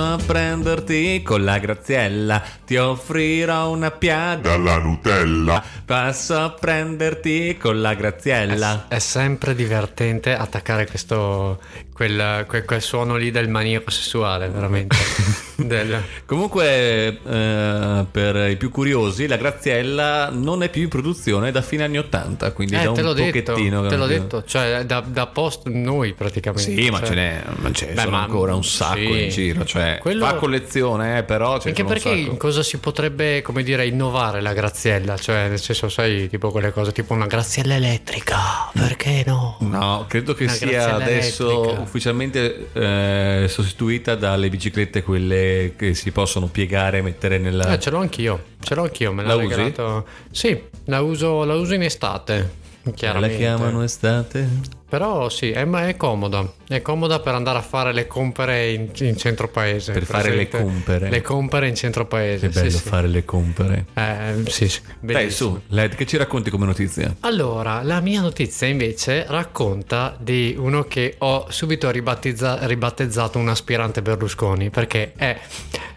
A 0.00 0.16
prenderti 0.16 1.22
con 1.22 1.44
la 1.44 1.58
Graziella, 1.58 2.42
ti 2.64 2.76
offrirò 2.76 3.70
una 3.70 3.90
piada. 3.90 4.50
dalla 4.50 4.78
Nutella. 4.78 5.62
Passo 5.84 6.38
a 6.38 6.50
prenderti 6.50 7.56
con 7.60 7.80
la 7.80 7.94
Graziella. 7.94 8.86
È 8.88 8.98
sempre 8.98 9.54
divertente 9.54 10.34
attaccare 10.34 10.86
questo... 10.86 11.60
Quel, 11.96 12.44
quel- 12.46 12.64
quel 12.66 12.82
suono 12.82 13.16
lì 13.16 13.30
del 13.30 13.48
maniaco 13.48 13.90
sessuale, 13.90 14.48
veramente. 14.50 14.94
Del- 15.56 16.02
Comunque, 16.26 17.18
eh, 17.26 18.04
per 18.10 18.50
i 18.50 18.56
più 18.56 18.70
curiosi, 18.70 19.26
la 19.26 19.36
Graziella 19.38 20.28
non 20.30 20.62
è 20.62 20.68
più 20.68 20.82
in 20.82 20.88
produzione 20.90 21.50
da 21.50 21.62
fine 21.62 21.84
anni 21.84 21.96
80, 21.96 22.52
quindi 22.52 22.74
Eh, 22.74 22.82
da 22.82 22.90
un 22.90 22.96
detto, 22.96 23.14
pochettino. 23.14 23.80
che 23.82 23.88
te 23.88 23.96
l'ho 23.96 24.06
detto, 24.06 24.44
cioè 24.44 24.84
da, 24.84 25.00
da 25.00 25.26
post 25.28 25.68
noi 25.68 26.12
praticamente. 26.12 26.70
Sì, 26.74 26.90
ma 26.90 26.98
cioè. 26.98 27.08
ce 27.08 27.14
n'è, 27.14 27.42
ma 27.60 27.72
ce 27.72 27.86
Beh, 27.86 28.06
ma- 28.06 28.22
ancora 28.24 28.54
un 28.54 28.64
sacco 28.64 28.96
sì. 29.14 29.22
in 29.22 29.28
giro. 29.30 29.64
Cioè, 29.64 29.96
Quello- 30.02 30.26
fa 30.26 30.34
collezione, 30.34 31.16
eh, 31.18 31.22
però 31.22 31.54
Anche 31.64 31.84
perché 31.84 32.10
in 32.10 32.36
cosa 32.36 32.62
si 32.62 32.76
potrebbe, 32.76 33.40
come 33.40 33.62
dire, 33.62 33.86
innovare 33.86 34.42
la 34.42 34.52
graziella? 34.52 35.16
Cioè, 35.16 35.48
nel 35.48 35.58
senso, 35.60 35.88
sai, 35.88 36.28
tipo 36.28 36.50
quelle 36.50 36.70
cose, 36.72 36.92
tipo 36.92 37.14
una 37.14 37.26
graziella 37.26 37.76
elettrica, 37.76 38.70
perché 38.74 39.22
no? 39.26 39.56
No, 39.60 40.04
credo 40.06 40.34
che 40.34 40.44
Una 40.44 40.52
sia 40.52 40.94
adesso. 40.96 41.85
Ufficialmente 41.86 42.68
eh, 42.72 43.46
sostituita 43.48 44.14
dalle 44.14 44.48
biciclette 44.48 45.02
quelle 45.02 45.72
che 45.76 45.94
si 45.94 46.10
possono 46.12 46.46
piegare 46.48 46.98
e 46.98 47.02
mettere 47.02 47.38
nella... 47.38 47.72
Eh, 47.72 47.78
ce 47.80 47.90
l'ho 47.90 47.98
anch'io, 47.98 48.42
ce 48.60 48.74
l'ho 48.74 48.82
anch'io, 48.82 49.12
me 49.12 49.22
l'ha 49.22 49.28
La 49.34 49.34
usi? 49.36 49.46
regalato. 49.54 50.06
Sì, 50.30 50.60
la 50.84 51.00
uso, 51.00 51.44
la 51.44 51.54
uso 51.54 51.74
in 51.74 51.82
estate, 51.82 52.50
la 52.82 52.90
chiaramente. 52.92 53.36
chiamano 53.36 53.82
estate? 53.82 54.48
Però 54.96 55.28
sì, 55.28 55.50
è, 55.50 55.66
ma 55.66 55.88
è 55.88 55.96
comoda, 55.98 56.50
è 56.66 56.80
comoda 56.80 57.20
per 57.20 57.34
andare 57.34 57.58
a 57.58 57.60
fare 57.60 57.92
le 57.92 58.06
compere 58.06 58.70
in, 58.70 58.88
in 59.00 59.18
centro 59.18 59.46
paese. 59.46 59.92
Per 59.92 60.04
fare 60.04 60.34
le 60.34 60.48
compere. 60.48 61.10
Le 61.10 61.20
compere 61.20 61.68
in 61.68 61.74
centro 61.74 62.06
paese. 62.06 62.48
Che 62.48 62.54
bello 62.54 62.70
sì, 62.70 62.78
sì. 62.78 62.88
fare 62.88 63.06
le 63.06 63.22
compere. 63.22 63.84
Eh, 63.92 64.42
sì, 64.46 64.70
sì, 64.70 64.80
Dai, 65.00 65.30
su, 65.30 65.60
Led, 65.66 65.96
che 65.96 66.06
ci 66.06 66.16
racconti 66.16 66.48
come 66.48 66.64
notizia? 66.64 67.14
Allora, 67.20 67.82
la 67.82 68.00
mia 68.00 68.22
notizia 68.22 68.68
invece 68.68 69.26
racconta 69.28 70.16
di 70.18 70.56
uno 70.58 70.84
che 70.84 71.16
ho 71.18 71.44
subito 71.50 71.90
ribattezza- 71.90 72.60
ribattezzato 72.62 73.38
un 73.38 73.50
aspirante 73.50 74.00
Berlusconi 74.00 74.70
perché 74.70 75.12
è 75.14 75.38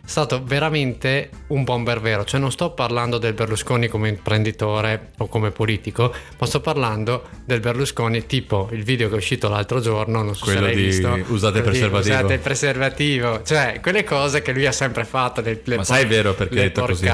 stato 0.10 0.42
veramente 0.44 1.30
un 1.48 1.64
bomber 1.64 2.02
vero, 2.02 2.26
cioè 2.26 2.40
non 2.40 2.52
sto 2.52 2.72
parlando 2.72 3.20
del 3.20 3.34
Berlusconi 3.34 3.88
come 3.88 4.10
imprenditore 4.10 5.12
o 5.18 5.28
come 5.28 5.52
politico, 5.52 6.12
ma 6.40 6.48
sto 6.48 6.62
parlando 6.62 7.28
del 7.46 7.60
Berlusconi 7.60 8.26
tipo 8.26 8.70
il 8.72 8.84
video 8.90 9.08
che 9.08 9.16
è 9.16 9.18
uscito 9.18 9.50
l'altro 9.50 9.80
giorno, 9.80 10.24
non 10.24 10.36
so 10.36 10.46
Quello 10.46 10.62
se 10.62 10.66
l'hai 10.66 10.76
visto. 10.76 11.20
usate 11.28 11.58
il 11.60 11.64
preservativo. 11.64 12.16
Usate 12.16 12.34
il 12.34 12.40
preservativo, 12.40 13.42
cioè 13.44 13.80
quelle 13.82 14.04
cose 14.04 14.42
che 14.42 14.52
lui 14.52 14.66
ha 14.66 14.72
sempre 14.72 15.06
fatto, 15.06 15.42
le, 15.42 15.62
le 15.64 15.76
Ma 15.78 15.84
sai 15.84 16.06
vero 16.06 16.34
perché 16.34 16.56
le 16.56 16.62
detto 16.64 16.86
così? 16.86 17.06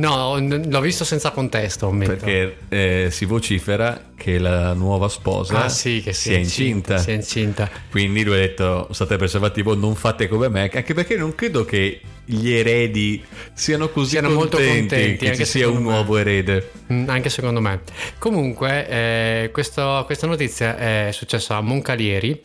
No, 0.00 0.38
l'ho 0.38 0.80
visto 0.80 1.04
senza 1.04 1.30
contesto, 1.30 1.88
ammetto. 1.88 2.12
Perché 2.14 2.56
eh, 2.68 3.08
si 3.10 3.24
vocifera 3.26 4.08
che 4.16 4.38
la 4.38 4.72
nuova 4.72 5.08
sposa 5.08 5.64
Ah 5.64 5.68
sì, 5.68 6.00
che 6.02 6.12
sia 6.12 6.36
incinta. 6.38 6.96
Si 6.98 7.10
è 7.10 7.14
incinta. 7.14 7.68
Quindi 7.90 8.24
lui 8.24 8.34
ha 8.34 8.38
detto, 8.38 8.88
il 8.90 9.16
preservativo, 9.16 9.74
non 9.74 9.94
fate 9.94 10.26
come 10.28 10.48
me, 10.48 10.70
anche 10.72 10.94
perché 10.94 11.16
non 11.16 11.34
credo 11.34 11.64
che 11.64 12.00
gli 12.24 12.50
eredi 12.50 13.22
siano 13.54 13.88
così 13.88 14.10
Siano 14.10 14.30
molto 14.30 14.56
contenti, 14.56 14.78
contenti, 14.94 15.26
che 15.26 15.36
ci 15.36 15.44
sia 15.44 15.68
un 15.68 15.76
me. 15.76 15.80
nuovo 15.82 16.16
erede. 16.16 16.70
Mm, 16.92 17.08
Anche 17.08 17.28
secondo 17.28 17.60
me. 17.60 17.80
Comunque, 18.18 18.88
eh, 18.88 19.50
questo- 19.52 20.02
questa 20.06 20.26
notizia 20.26 20.76
è 20.78 21.08
successa 21.12 21.56
a 21.56 21.60
Moncalieri. 21.60 22.40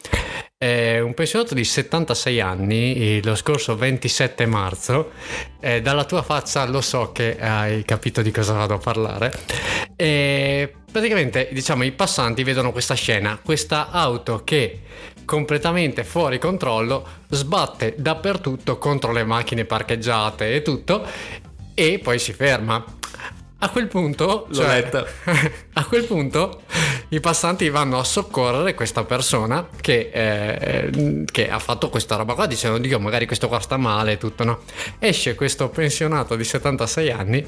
Eh, 0.58 1.02
un 1.02 1.14
pensionato 1.14 1.54
di 1.54 1.66
76 1.66 2.40
anni, 2.40 3.22
lo 3.22 3.36
scorso 3.36 3.76
27 3.76 4.46
marzo, 4.46 5.12
eh, 5.60 5.82
dalla 5.82 6.06
tua 6.06 6.22
faccia 6.22 6.64
lo 6.64 6.80
so 6.80 7.12
che 7.12 7.38
hai 7.38 7.84
capito 7.84 8.22
di 8.22 8.32
cosa 8.32 8.54
vado 8.54 8.76
a 8.76 8.78
parlare, 8.78 9.34
eh, 9.98 10.74
praticamente 10.90 11.50
diciamo 11.52 11.84
i 11.84 11.92
passanti 11.92 12.44
vedono 12.44 12.72
questa 12.72 12.94
scena, 12.94 13.38
questa 13.44 13.92
auto 13.92 14.46
che 14.46 14.80
completamente 15.26 16.06
fuori 16.06 16.40
controllo 16.40 17.06
sbatte 17.28 17.96
dappertutto 17.98 18.78
contro 18.78 19.12
le 19.12 19.26
macchine 19.26 19.66
parcheggiate 19.66 20.56
e 20.56 20.62
tutto 20.62 21.06
e 21.74 22.00
poi 22.02 22.18
si 22.18 22.32
ferma. 22.32 22.82
A 23.60 23.70
quel 23.70 23.88
punto, 23.88 24.46
L'ho 24.50 24.54
cioè, 24.54 24.68
letta. 24.82 25.06
a 25.74 25.86
quel 25.86 26.04
punto 26.04 26.62
i 27.10 27.20
passanti 27.20 27.70
vanno 27.70 27.98
a 28.00 28.04
soccorrere 28.04 28.74
questa 28.74 29.04
persona 29.04 29.68
che, 29.80 30.10
eh, 30.12 31.24
che 31.32 31.50
ha 31.50 31.60
fatto 31.60 31.90
questa 31.90 32.16
roba 32.16 32.34
qua 32.34 32.48
dicendo 32.48 32.78
Dio 32.78 33.00
magari 33.00 33.26
questo 33.26 33.48
qua 33.48 33.60
sta 33.60 33.78
male 33.78 34.14
e 34.14 34.18
tutto 34.18 34.44
no 34.44 34.60
esce 35.00 35.36
questo 35.36 35.70
pensionato 35.70 36.36
di 36.36 36.44
76 36.44 37.12
anni 37.12 37.48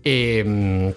e 0.00 0.42
mm, 0.44 0.88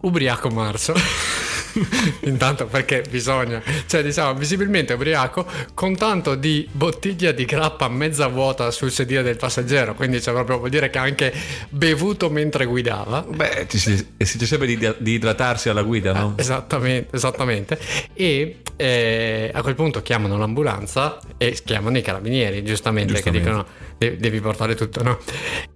ubriaco 0.00 0.48
marzo 0.48 0.94
intanto 2.28 2.66
perché 2.66 3.02
bisogna 3.08 3.62
cioè 3.86 4.02
diciamo 4.02 4.34
visibilmente 4.34 4.92
ubriaco 4.92 5.46
con 5.74 5.96
tanto 5.96 6.34
di 6.34 6.68
bottiglia 6.70 7.32
di 7.32 7.44
grappa 7.44 7.88
mezza 7.88 8.26
vuota 8.28 8.70
sul 8.70 8.90
sedile 8.90 9.22
del 9.22 9.36
passeggero 9.36 9.94
quindi 9.94 10.20
cioè 10.20 10.34
proprio 10.34 10.58
vuol 10.58 10.70
dire 10.70 10.90
che 10.90 10.98
ha 10.98 11.02
anche 11.02 11.32
bevuto 11.68 12.30
mentre 12.30 12.64
guidava 12.64 13.24
Beh, 13.28 13.66
ci 13.68 13.78
si, 13.78 13.96
si 14.18 14.38
dice 14.38 14.46
sempre 14.46 14.66
di, 14.66 14.94
di 14.98 15.12
idratarsi 15.12 15.68
alla 15.68 15.82
guida, 15.82 16.12
no? 16.12 16.34
Esattamente, 16.36 17.14
esattamente. 17.16 17.78
E 18.14 18.60
eh, 18.76 19.50
a 19.52 19.62
quel 19.62 19.74
punto 19.74 20.02
chiamano 20.02 20.36
l'ambulanza 20.38 21.18
e 21.36 21.56
chiamano 21.64 21.98
i 21.98 22.02
carabinieri, 22.02 22.64
giustamente, 22.64 23.12
che 23.14 23.30
Giustamente. 23.30 23.46
dicono 23.46 23.62
"De- 23.62 23.87
devi 23.98 24.40
portare 24.40 24.74
tutto, 24.74 25.02
no? 25.02 25.18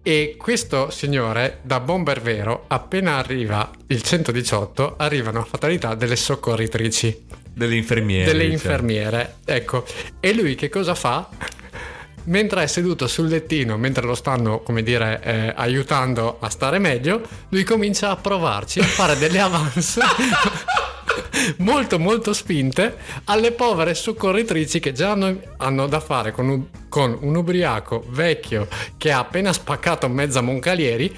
E 0.02 0.36
questo 0.38 0.90
signore, 0.90 1.58
da 1.62 1.80
bomber 1.80 2.20
vero, 2.20 2.64
appena 2.68 3.16
arriva 3.16 3.70
il 3.88 4.00
118, 4.02 4.94
arrivano 4.96 5.40
a 5.40 5.44
fatalità 5.44 5.94
delle 5.94 6.16
soccorritrici, 6.16 7.24
Delle 7.52 7.74
infermiere. 7.76 8.24
delle 8.24 8.48
diciamo. 8.48 8.54
infermiere, 8.54 9.34
ecco. 9.44 9.84
E 10.20 10.32
lui 10.34 10.54
che 10.54 10.68
cosa 10.68 10.94
fa? 10.94 11.28
Mentre 12.24 12.62
è 12.62 12.66
seduto 12.68 13.08
sul 13.08 13.26
lettino, 13.26 13.76
mentre 13.76 14.06
lo 14.06 14.14
stanno, 14.14 14.60
come 14.60 14.84
dire, 14.84 15.20
eh, 15.24 15.52
aiutando 15.56 16.38
a 16.38 16.48
stare 16.50 16.78
meglio, 16.78 17.20
lui 17.48 17.64
comincia 17.64 18.10
a 18.10 18.16
provarci 18.16 18.78
a 18.78 18.84
fare 18.84 19.18
delle 19.18 19.40
avance 19.40 20.00
molto 21.58 21.98
molto 21.98 22.32
spinte 22.32 22.96
alle 23.24 23.50
povere 23.50 23.94
soccorritrici 23.94 24.78
che 24.78 24.92
già 24.92 25.10
hanno, 25.10 25.36
hanno 25.56 25.86
da 25.88 25.98
fare 25.98 26.30
con 26.30 26.48
un, 26.48 26.64
con 26.92 27.16
un 27.22 27.34
ubriaco 27.36 28.04
vecchio 28.10 28.68
che 28.98 29.10
ha 29.10 29.20
appena 29.20 29.50
spaccato 29.50 30.10
mezza 30.10 30.42
Moncalieri 30.42 31.16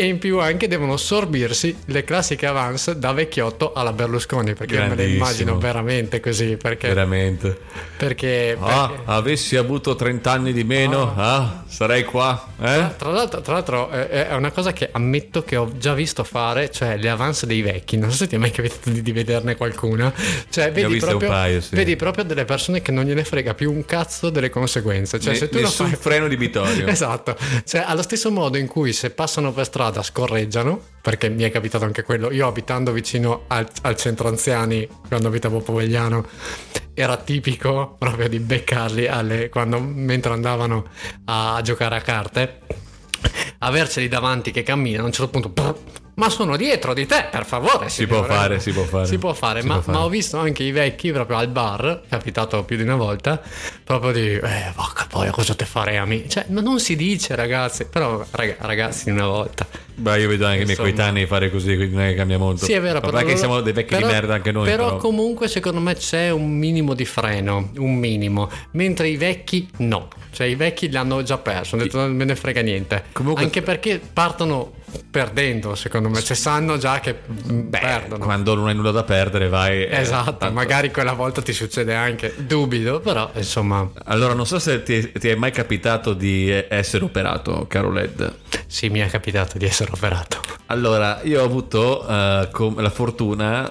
e 0.00 0.04
in 0.06 0.18
più 0.18 0.38
anche 0.38 0.68
devono 0.68 0.96
sorbirsi 0.96 1.76
le 1.86 2.04
classiche 2.04 2.46
avance 2.46 3.00
da 3.00 3.10
vecchiotto 3.10 3.72
alla 3.72 3.92
Berlusconi 3.92 4.54
perché 4.54 4.78
me 4.78 4.94
le 4.94 5.08
immagino 5.08 5.58
veramente 5.58 6.20
così 6.20 6.56
perché, 6.56 6.86
Veramente. 6.86 7.58
perché, 7.96 8.56
Ah, 8.60 8.86
perché- 8.90 9.02
avessi 9.06 9.56
avuto 9.56 9.96
30 9.96 10.30
anni 10.30 10.52
di 10.52 10.62
meno, 10.62 11.14
ah, 11.16 11.64
sarei 11.66 12.04
qua. 12.04 12.46
Eh? 12.60 12.94
Tra 12.96 13.10
l'altro, 13.10 13.40
tra 13.40 13.54
l'altro 13.54 13.90
eh, 13.90 14.28
è 14.28 14.34
una 14.34 14.52
cosa 14.52 14.72
che 14.72 14.88
ammetto 14.92 15.42
che 15.42 15.56
ho 15.56 15.72
già 15.76 15.94
visto 15.94 16.22
fare, 16.22 16.70
cioè 16.70 16.96
le 16.96 17.08
avance 17.08 17.44
dei 17.44 17.62
vecchi. 17.62 17.96
Non 17.96 18.10
so 18.12 18.18
se 18.18 18.28
ti 18.28 18.36
è 18.36 18.38
mai 18.38 18.52
capitato 18.52 18.90
di, 18.90 19.02
di 19.02 19.10
vederne 19.10 19.56
qualcuna. 19.56 20.12
Cioè, 20.48 20.70
vedi, 20.70 20.98
proprio, 20.98 21.28
paio, 21.28 21.60
sì. 21.60 21.74
vedi 21.74 21.96
proprio 21.96 22.22
delle 22.22 22.44
persone 22.44 22.80
che 22.82 22.92
non 22.92 23.02
gliene 23.04 23.24
frega 23.24 23.54
più 23.54 23.72
un 23.72 23.84
cazzo 23.84 24.30
delle 24.30 24.48
conseguenze. 24.48 24.97
Cioè, 25.06 25.20
Ne- 25.32 25.34
se 25.34 25.48
tu 25.48 25.60
nessun 25.60 25.88
fai. 25.88 25.96
freno 25.96 26.28
di 26.28 26.36
Vittorio. 26.36 26.86
Esatto, 26.98 27.36
cioè 27.64 27.82
allo 27.86 28.02
stesso 28.02 28.30
modo 28.30 28.56
in 28.58 28.66
cui 28.66 28.92
se 28.92 29.10
passano 29.10 29.52
per 29.52 29.64
strada 29.66 30.02
scorreggiano, 30.02 30.80
perché 31.00 31.28
mi 31.28 31.42
è 31.44 31.50
capitato 31.50 31.84
anche 31.84 32.02
quello, 32.02 32.30
io 32.32 32.46
abitando 32.46 32.92
vicino 32.92 33.44
al, 33.48 33.68
al 33.82 33.96
centro 33.96 34.28
anziani 34.28 34.86
quando 35.06 35.28
abitavo 35.28 35.58
a 35.58 35.60
Povegliano, 35.60 36.26
era 36.94 37.16
tipico 37.16 37.94
proprio 37.98 38.28
di 38.28 38.38
beccarli 38.40 39.06
alle- 39.06 39.48
quando, 39.48 39.78
mentre 39.80 40.32
andavano 40.32 40.86
a 41.26 41.60
giocare 41.62 41.96
a 41.96 42.00
carte, 42.00 42.60
averceli 43.58 44.08
davanti 44.08 44.50
che 44.50 44.62
camminano, 44.62 45.04
a 45.04 45.06
un 45.06 45.12
certo 45.12 45.30
punto... 45.30 45.48
brr, 45.48 45.74
ma 46.18 46.28
sono 46.28 46.56
dietro 46.56 46.94
di 46.94 47.06
te, 47.06 47.26
per 47.30 47.46
favore. 47.46 47.88
Si 47.88 48.06
può 48.06 48.22
signore." 48.22 48.34
fare, 48.34 48.60
si 48.60 48.72
può 48.72 48.82
fare. 48.84 49.06
Si 49.06 49.18
può 49.18 49.32
fare, 49.32 49.60
Si 49.60 49.66
ma, 49.66 49.74
può 49.74 49.82
fare. 49.82 49.98
ma 49.98 50.04
ho 50.04 50.08
visto 50.08 50.36
anche 50.38 50.62
i 50.64 50.72
vecchi 50.72 51.10
proprio 51.12 51.36
al 51.38 51.48
bar, 51.48 52.02
è 52.04 52.08
capitato 52.08 52.62
più 52.64 52.76
di 52.76 52.82
una 52.82 52.96
volta, 52.96 53.40
proprio 53.84 54.12
di, 54.12 54.32
eh, 54.34 54.72
vacca 54.74 55.06
poi 55.08 55.30
cosa 55.30 55.54
te 55.54 55.64
farei 55.64 55.96
a 55.96 56.04
me? 56.04 56.28
Cioè, 56.28 56.46
ma 56.48 56.60
non 56.60 56.80
si 56.80 56.96
dice 56.96 57.34
ragazzi, 57.34 57.86
però 57.86 58.24
raga- 58.32 58.56
ragazzi 58.58 59.10
una 59.10 59.26
volta. 59.26 59.66
Beh, 59.94 60.20
io 60.20 60.28
vedo 60.28 60.46
anche 60.46 60.62
i 60.62 60.64
miei 60.64 60.76
coetanei 60.76 61.26
fare 61.26 61.50
così, 61.50 61.74
quindi 61.76 61.94
non 61.94 62.04
è 62.04 62.10
che 62.10 62.14
cambia 62.16 62.38
molto. 62.38 62.64
Sì, 62.64 62.72
è 62.72 62.80
vero, 62.80 63.00
però... 63.00 63.18
che 63.24 63.36
siamo 63.36 63.60
dei 63.60 63.72
vecchi 63.72 63.94
però- 63.94 64.06
di 64.06 64.12
merda 64.12 64.34
anche 64.34 64.52
noi. 64.52 64.64
Però, 64.68 64.86
Però, 64.86 64.96
comunque 64.98 65.48
secondo 65.48 65.80
me 65.80 65.94
c'è 65.94 66.30
un 66.30 66.50
minimo 66.50 66.94
di 66.94 67.04
freno, 67.04 67.70
un 67.76 67.94
minimo, 67.94 68.50
mentre 68.72 69.08
i 69.08 69.16
vecchi 69.16 69.68
no. 69.78 70.08
Cioè 70.30 70.46
i 70.46 70.54
vecchi 70.54 70.90
l'hanno 70.90 71.22
già 71.22 71.38
perso, 71.38 71.74
hanno 71.74 71.84
detto 71.84 71.98
non 71.98 72.14
me 72.14 72.24
ne 72.24 72.36
frega 72.36 72.60
niente. 72.60 73.04
Comunque- 73.12 73.42
Anche 73.42 73.62
perché 73.62 74.00
partono 74.12 74.72
perdendo, 75.10 75.74
secondo 75.74 76.08
me, 76.08 76.20
cioè 76.22 76.36
sanno 76.36 76.76
già 76.78 77.00
che 77.00 77.14
Beh, 77.14 77.78
perdono. 77.78 78.24
quando 78.24 78.54
non 78.54 78.68
hai 78.68 78.74
nulla 78.74 78.90
da 78.90 79.02
perdere, 79.04 79.48
vai. 79.48 79.84
eh, 79.84 80.00
Esatto, 80.00 80.36
tanto- 80.36 80.54
magari 80.54 80.90
quella 80.90 81.12
volta 81.12 81.42
ti 81.42 81.52
succede 81.52 81.94
anche, 81.94 82.34
dubito, 82.38 83.00
però 83.00 83.30
insomma, 83.34 83.90
Allora, 84.04 84.32
non 84.34 84.46
so 84.46 84.58
se 84.58 84.82
ti, 84.82 85.10
ti 85.12 85.28
è 85.28 85.34
mai 85.34 85.50
capitato 85.50 86.12
di 86.14 86.50
essere 86.68 87.04
operato, 87.04 87.66
caro 87.68 87.90
Led. 87.90 88.34
sì, 88.66 88.88
mi 88.88 89.00
è 89.00 89.06
capitato 89.08 89.58
di 89.58 89.64
essere 89.66 89.90
operato. 89.92 90.40
Allora, 90.66 91.20
io 91.24 91.40
ho 91.40 91.44
avuto 91.44 92.06
eh, 92.06 92.48
com- 92.52 92.80
la 92.80 92.90
fortuna, 92.90 93.70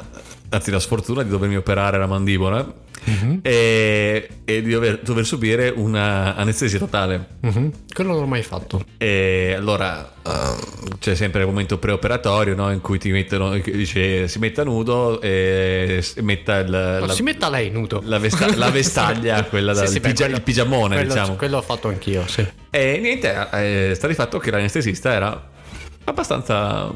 anzi 0.50 0.72
la 0.72 0.80
sfortuna 0.80 1.24
di 1.24 1.30
dovermi 1.30 1.56
operare 1.56 1.98
la 1.98 2.08
mandibola 2.08 2.86
Mhm. 3.08 3.40
e, 3.42 4.28
e 4.44 4.62
di 4.62 4.70
dover, 4.72 5.00
dover 5.02 5.26
subire 5.26 5.70
una 5.74 6.36
anestesia 6.36 6.78
totale. 6.78 7.26
Mhm. 7.42 7.72
Quello 7.94 8.12
non 8.12 8.20
l'ho 8.22 8.28
mai 8.28 8.44
fatto. 8.44 8.84
E 8.98 9.54
allora 9.58 10.12
eh, 10.26 10.96
c'è 11.00 11.16
sempre 11.16 11.42
il 11.42 11.48
momento 11.48 11.78
preoperatorio 11.78 12.54
no, 12.56 12.70
in 12.72 12.82
cui 12.82 13.00
ti 13.00 13.10
mettono, 13.12 13.58
dice 13.58 14.28
si 14.28 14.40
metta 14.40 14.64
nudo 14.64 15.22
e 15.22 16.04
metta 16.22 16.58
il, 16.60 16.70
Ma 16.70 17.06
la, 17.06 17.14
si 17.14 17.24
metta 17.24 17.50
lei 17.50 17.70
nudo. 17.70 18.02
la 18.04 18.18
vesta- 18.20 18.54
la 18.56 18.70
vestaglia, 18.72 19.42
quella 19.46 19.74
da- 19.74 19.84
il 19.86 19.92
beh, 19.94 20.00
pigia- 20.02 20.26
il 20.28 20.42
pigiamone, 20.42 20.96
quello, 20.98 21.14
diciamo. 21.14 21.36
Quello 21.36 21.58
ho 21.58 21.62
fatto 21.62 21.88
anch'io, 21.88 22.28
sì. 22.28 22.46
E 22.70 23.00
niente, 23.02 23.48
eh, 23.54 23.94
sta 23.96 24.08
di 24.08 24.14
fatto 24.16 24.38
che 24.38 24.52
l'anestesista 24.52 25.12
era 25.14 25.50
abbastanza, 26.04 26.92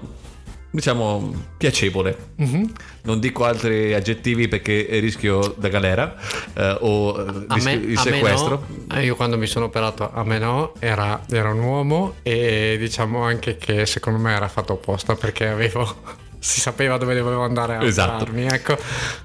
diciamo, 0.71 1.33
piacevole. 1.57 2.17
Mhm. 2.37 2.71
Non 3.03 3.19
dico 3.19 3.45
altri 3.45 3.93
aggettivi 3.93 4.47
perché 4.47 4.87
rischio 4.99 5.55
da 5.57 5.67
galera 5.67 6.15
eh, 6.53 6.77
o 6.81 7.19
eh, 7.19 7.45
A 7.47 7.53
rischio 7.55 7.79
me, 7.79 7.85
il 7.85 7.97
sequestro. 7.99 8.65
no. 8.87 8.95
Eh, 8.97 9.05
Io 9.05 9.15
quando 9.15 9.37
mi 9.37 9.47
sono 9.47 9.65
operato 9.65 10.11
a 10.13 10.23
me 10.23 10.39
no, 10.39 10.73
era, 10.79 11.21
era 11.29 11.49
un 11.51 11.59
uomo 11.59 12.15
e 12.23 12.77
diciamo 12.79 13.21
anche 13.23 13.57
che 13.57 13.85
secondo 13.85 14.19
me 14.19 14.33
era 14.33 14.47
fatto 14.47 14.73
apposta 14.73 15.15
perché 15.15 15.47
avevo... 15.47 16.19
Si 16.43 16.59
sapeva 16.59 16.97
dove 16.97 17.13
dovevo 17.13 17.43
andare 17.43 17.75
a 17.75 17.83
Esatto. 17.83 18.23
operarmi, 18.23 18.47
ecco. 18.47 18.75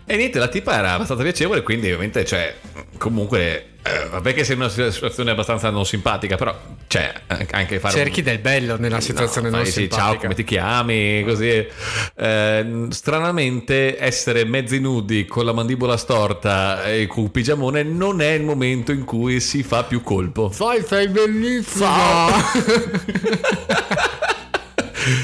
E 0.04 0.16
niente, 0.18 0.38
la 0.38 0.48
tipa 0.48 0.76
era 0.76 0.92
abbastanza 0.92 1.22
piacevole, 1.22 1.62
quindi 1.62 1.86
ovviamente, 1.86 2.26
cioè, 2.26 2.54
comunque, 2.98 3.75
eh, 3.86 4.08
vabbè 4.08 4.34
che 4.34 4.44
sei 4.44 4.56
in 4.56 4.60
una 4.62 4.70
situazione 4.90 5.30
abbastanza 5.30 5.70
non 5.70 5.84
simpatica, 5.86 6.36
però, 6.36 6.54
cioè, 6.86 7.12
anche 7.50 7.78
fare... 7.78 7.98
un- 7.98 8.04
Cerchi 8.04 8.22
del 8.22 8.38
bello 8.38 8.76
nella 8.78 9.00
situazione 9.00 9.48
No, 9.50 9.56
non 9.56 9.64
fai, 9.64 9.72
sì, 9.72 9.80
simpatica. 9.80 10.08
ciao, 10.10 10.18
come 10.20 10.34
ti 10.34 10.44
chiami? 10.44 11.22
Così. 11.24 11.66
Eh, 12.16 12.86
stranamente, 12.90 14.00
essere 14.02 14.44
mezzi 14.44 14.80
nudi 14.80 15.26
con 15.26 15.44
la 15.44 15.52
mandibola 15.52 15.96
storta 15.96 16.84
e 16.84 17.06
con 17.06 17.24
un 17.24 17.30
pigiamone 17.30 17.82
non 17.82 18.20
è 18.20 18.30
il 18.30 18.42
momento 18.42 18.92
in 18.92 19.04
cui 19.04 19.40
si 19.40 19.62
fa 19.62 19.84
più 19.84 20.02
colpo. 20.02 20.50
Sai, 20.52 20.82
sei 20.86 21.08
bellissimo! 21.08 21.84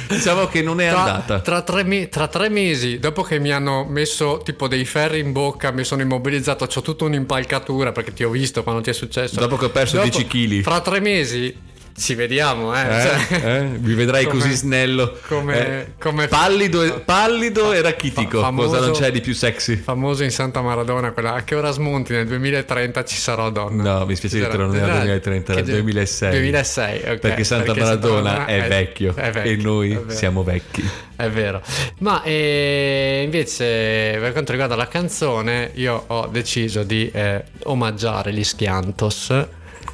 Diciamo 0.08 0.46
che 0.46 0.62
non 0.62 0.80
è 0.80 0.88
Tra, 0.88 1.00
andata. 1.00 1.40
tra 1.40 1.62
tre 1.62 1.82
me- 1.84 2.08
tra 2.08 2.28
tre 2.28 2.48
mesi, 2.48 2.98
dopo 2.98 3.22
che 3.22 3.38
mi 3.38 3.50
hanno 3.50 3.84
messo 3.84 4.40
tipo 4.44 4.68
dei 4.68 4.84
ferri 4.84 5.18
in 5.20 5.32
bocca, 5.32 5.70
mi 5.72 5.84
sono 5.84 6.02
immobilizzato, 6.02 6.68
ho 6.72 6.82
tutta 6.82 7.04
un'impalcatura 7.04 7.92
perché 7.92 8.12
ti 8.12 8.24
ho 8.24 8.30
visto 8.30 8.62
quando 8.62 8.80
ti 8.80 8.90
è 8.90 8.92
successo. 8.92 9.40
Dopo 9.40 9.56
che 9.56 9.64
ho 9.66 9.70
perso 9.70 10.00
10 10.00 10.26
chili. 10.26 10.62
Fra 10.62 10.80
tre 10.80 11.00
mesi 11.00 11.70
ci 11.96 12.14
vediamo, 12.14 12.74
eh. 12.74 12.80
Eh? 12.80 13.02
cioè, 13.28 13.44
Eh? 13.58 13.62
Mi 13.78 13.94
vedrai 13.94 14.24
come- 14.24 14.40
così 14.40 14.54
snello. 14.54 15.18
come- 15.28 15.66
Eh? 15.80 15.86
come- 16.00 16.26
pallido, 16.28 16.82
e- 16.82 17.00
pallido 17.00 17.72
e 17.72 17.80
rachitico. 17.82 18.38
Fa- 18.38 18.44
famoso- 18.46 18.68
Cosa 18.70 18.80
non 18.86 18.92
c'è 18.92 19.10
di 19.10 19.20
più 19.20 19.34
sexy? 19.34 19.76
famoso 19.76 20.22
in 20.24 20.30
Santa 20.30 20.60
Maradona, 20.62 21.12
quella 21.12 21.34
a 21.34 21.42
che 21.44 21.54
ora 21.54 21.70
smonti 21.70 22.12
nel 22.12 22.26
2030 22.26 23.04
ci 23.04 23.16
sarò 23.16 23.50
donna. 23.50 23.98
No, 23.98 24.06
mi 24.06 24.16
spiace 24.16 24.38
dirtelo, 24.38 24.66
non 24.66 24.76
era 24.76 24.86
Era- 24.86 24.96
2030, 24.98 25.52
era 25.52 25.60
che- 25.62 25.70
2006. 25.72 26.30
2006, 26.32 26.98
ok. 27.06 27.18
Perché 27.18 27.44
Santa 27.44 27.74
Maradona 27.74 28.46
è, 28.46 28.66
vecchio, 28.68 29.14
è 29.14 29.30
vecchio, 29.30 29.50
e 29.52 29.56
noi 29.56 29.92
è 29.92 30.12
siamo 30.12 30.42
vecchi. 30.42 30.88
È 31.14 31.28
vero. 31.28 31.62
Ma 31.98 32.22
eh, 32.24 33.22
invece 33.24 34.16
per 34.18 34.32
quanto 34.32 34.50
riguarda 34.50 34.74
la 34.76 34.88
canzone, 34.88 35.70
io 35.74 36.02
ho 36.06 36.26
deciso 36.26 36.82
di 36.82 37.08
eh, 37.12 37.44
omaggiare 37.64 38.32
gli 38.32 38.42
Schiantos 38.42 39.32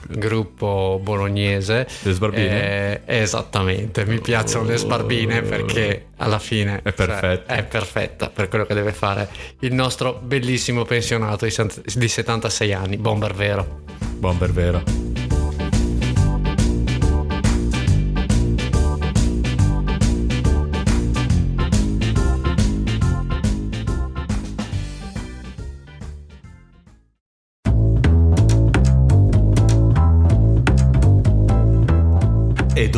gruppo 0.08 1.00
bolognese. 1.02 1.86
Le 2.02 2.12
sbarbine? 2.12 3.04
Eh, 3.04 3.20
esattamente, 3.20 4.04
mi 4.06 4.20
piacciono 4.20 4.68
le 4.68 4.76
sbarbine 4.76 5.42
perché 5.42 6.06
alla 6.16 6.38
fine 6.38 6.80
È 6.82 6.92
cioè, 6.94 7.06
perfetta. 7.06 7.54
è 7.54 7.64
perfetta 7.64 8.30
per 8.30 8.48
quello 8.48 8.64
che 8.64 8.74
deve 8.74 8.92
fare 8.92 9.28
il 9.60 9.72
nostro 9.74 10.20
bellissimo 10.22 10.84
pensionato 10.84 11.46
di 11.46 12.08
76 12.08 12.72
anni, 12.72 12.96
bomber 12.96 13.34
vero. 13.34 13.80
Bomber 14.18 14.52
vero. 14.52 15.17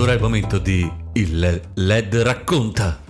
Ora 0.00 0.12
è 0.12 0.14
il 0.16 0.20
momento 0.20 0.58
di 0.58 0.90
Il 1.14 1.60
LED 1.74 2.16
racconta. 2.22 3.00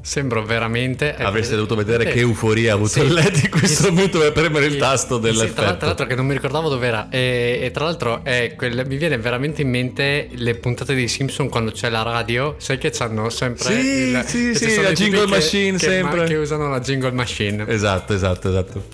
Sembro 0.00 0.42
veramente... 0.42 1.14
Avreste 1.16 1.54
dovuto 1.54 1.74
vedere 1.74 2.06
Sì. 2.06 2.12
che 2.12 2.20
euforia 2.20 2.72
ha 2.72 2.74
avuto 2.76 2.88
Sì. 2.92 3.00
il 3.00 3.12
LED 3.12 3.40
in 3.44 3.50
questo 3.50 3.82
Sì. 3.84 3.90
momento 3.90 4.18
per 4.18 4.32
premere 4.32 4.64
il 4.64 4.78
tasto 4.78 5.16
Sì, 5.16 5.20
tra, 5.20 5.30
dell'effetto. 5.30 5.76
tra 5.76 5.86
l'altro 5.86 6.06
che 6.06 6.14
non 6.14 6.24
mi 6.24 6.32
ricordavo 6.32 6.70
dove 6.70 6.86
era 6.86 7.08
e, 7.10 7.58
e 7.62 7.70
tra 7.72 7.84
l'altro 7.84 8.24
è 8.24 8.54
quel- 8.56 8.86
mi 8.86 8.96
viene 8.96 9.18
veramente 9.18 9.60
in 9.60 9.68
mente 9.68 10.28
le 10.32 10.54
puntate 10.54 10.94
dei 10.94 11.08
Simpson 11.08 11.50
quando 11.50 11.72
c'è 11.72 11.90
la 11.90 12.00
radio 12.02 12.54
sai 12.56 12.78
che 12.78 12.88
c'hanno 12.90 13.28
sempre 13.28 13.64
Sì, 13.64 13.72
il- 13.86 14.22
sì, 14.26 14.54
sì, 14.54 14.80
la 14.80 14.92
jingle 14.92 15.26
machine 15.26 15.76
che, 15.76 15.86
sempre. 15.86 16.24
che 16.24 16.36
usano 16.36 16.70
la 16.70 16.80
jingle 16.80 17.10
machine 17.12 17.66
Esatto, 17.68 18.14
esatto, 18.14 18.48
esatto. 18.48 18.84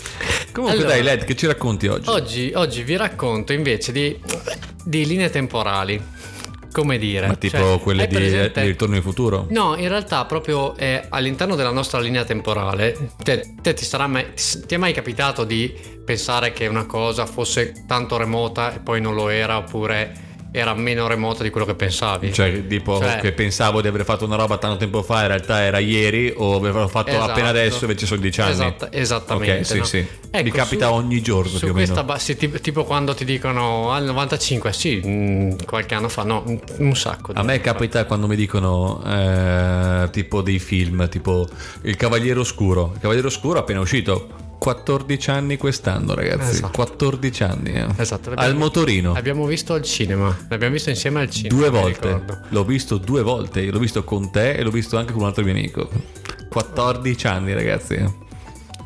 Comunque 0.54 0.78
Allora. 0.78 0.94
dai 0.94 1.02
LED, 1.02 1.24
che 1.24 1.34
ci 1.34 1.46
racconti 1.48 1.88
oggi? 1.88 2.08
oggi, 2.08 2.52
oggi 2.54 2.84
vi 2.84 2.96
racconto 2.96 3.52
invece 3.52 3.90
di, 3.90 4.16
di 4.84 5.04
linee 5.04 5.28
temporali 5.28 6.00
come 6.70 6.96
dire 6.96 7.26
Ma 7.26 7.34
tipo 7.34 7.56
Cioè, 7.56 7.80
quelle 7.80 8.06
di, 8.06 8.14
presente- 8.14 8.60
di 8.60 8.66
Ritorno 8.68 8.94
in 8.94 9.02
futuro? 9.02 9.46
No, 9.50 9.74
in 9.76 9.88
realtà 9.88 10.24
proprio 10.26 10.76
eh, 10.76 11.06
all'interno 11.08 11.56
della 11.56 11.72
nostra 11.72 11.98
linea 11.98 12.24
temporale, 12.24 12.96
te, 13.22 13.54
te 13.60 13.74
ti, 13.74 13.84
sarà 13.84 14.06
mai, 14.06 14.26
ti 14.34 14.74
è 14.74 14.76
mai 14.76 14.92
capitato 14.92 15.42
di 15.42 15.74
pensare 16.04 16.52
che 16.52 16.68
una 16.68 16.86
cosa 16.86 17.26
fosse 17.26 17.84
tanto 17.88 18.16
remota 18.16 18.74
e 18.74 18.78
poi 18.78 19.00
non 19.00 19.14
lo 19.14 19.30
era 19.30 19.56
oppure 19.56 20.33
era 20.56 20.72
meno 20.74 21.08
remota 21.08 21.42
di 21.42 21.50
quello 21.50 21.66
che 21.66 21.74
pensavi? 21.74 22.32
Cioè, 22.32 22.64
tipo 22.68 22.98
Cioè- 23.00 23.18
che 23.18 23.32
pensavo 23.32 23.80
di 23.82 23.88
aver 23.88 24.04
fatto 24.04 24.24
una 24.24 24.36
roba 24.36 24.56
tanto 24.56 24.76
tempo 24.76 25.02
fa, 25.02 25.22
in 25.22 25.26
realtà 25.26 25.60
era 25.62 25.78
ieri, 25.80 26.32
o 26.36 26.54
avevo 26.54 26.86
fatto 26.86 27.10
Esatto. 27.10 27.32
appena 27.32 27.48
adesso, 27.48 27.84
invece 27.84 28.06
sono 28.06 28.20
dieci 28.20 28.40
anni. 28.40 28.52
Esatto, 28.52 28.88
esattamente. 28.92 29.58
Ok, 29.58 29.66
sì, 29.66 29.78
no? 29.78 29.84
sì. 29.84 30.06
Ecco, 30.30 30.44
Mi 30.44 30.50
capita 30.52 30.86
su- 30.86 30.92
ogni 30.92 31.20
giorno 31.20 31.58
più 31.58 31.68
o 31.68 31.72
questa 31.72 31.94
meno. 31.96 32.06
ba- 32.06 32.18
sì, 32.18 32.36
tipo, 32.36 32.58
tipo 32.60 32.84
quando 32.84 33.14
ti 33.14 33.24
dicono 33.24 33.90
al 33.90 34.04
95, 34.04 34.72
sì, 34.72 34.96
mh, 34.96 35.64
qualche 35.64 35.94
anno 35.96 36.08
fa, 36.08 36.22
no, 36.22 36.44
un, 36.78 36.94
sacco. 36.94 37.32
A 37.34 37.42
me 37.42 37.54
anni 37.54 37.62
fa. 37.62 37.72
capita 37.72 38.04
quando 38.04 38.28
mi 38.28 38.36
dicono 38.36 39.02
eh, 39.04 40.08
tipo 40.12 40.40
dei 40.40 40.60
film, 40.60 41.08
tipo 41.08 41.48
Il 41.82 41.96
Cavaliere 41.96 42.38
Oscuro. 42.38 42.92
Il 42.94 43.00
Cavaliere 43.00 43.26
Oscuro 43.26 43.58
appena 43.58 43.80
uscito. 43.80 44.42
14 44.64 45.30
anni 45.30 45.56
quest'anno, 45.58 46.14
ragazzi. 46.14 46.52
Esatto. 46.52 46.72
14 46.72 47.42
anni. 47.42 47.72
eh. 47.72 47.86
Esatto, 47.98 48.30
Al 48.34 48.56
motorino. 48.56 49.12
L'abbiamo 49.12 49.44
visto 49.44 49.74
al 49.74 49.82
cinema, 49.82 50.34
l'abbiamo 50.48 50.72
visto 50.72 50.88
insieme 50.88 51.20
al 51.20 51.28
cinema. 51.30 51.54
Due 51.54 51.68
volte. 51.68 52.24
L'ho 52.48 52.64
visto 52.64 52.96
due 52.96 53.22
volte. 53.22 53.62
L'ho 53.70 53.78
visto 53.78 54.04
con 54.04 54.30
te 54.30 54.54
e 54.54 54.62
l'ho 54.62 54.70
visto 54.70 54.96
anche 54.96 55.12
con 55.12 55.20
un 55.20 55.28
altro 55.28 55.44
mio 55.44 55.52
amico. 55.52 55.90
14 56.48 57.26
anni, 57.26 57.52
ragazzi. 57.52 58.22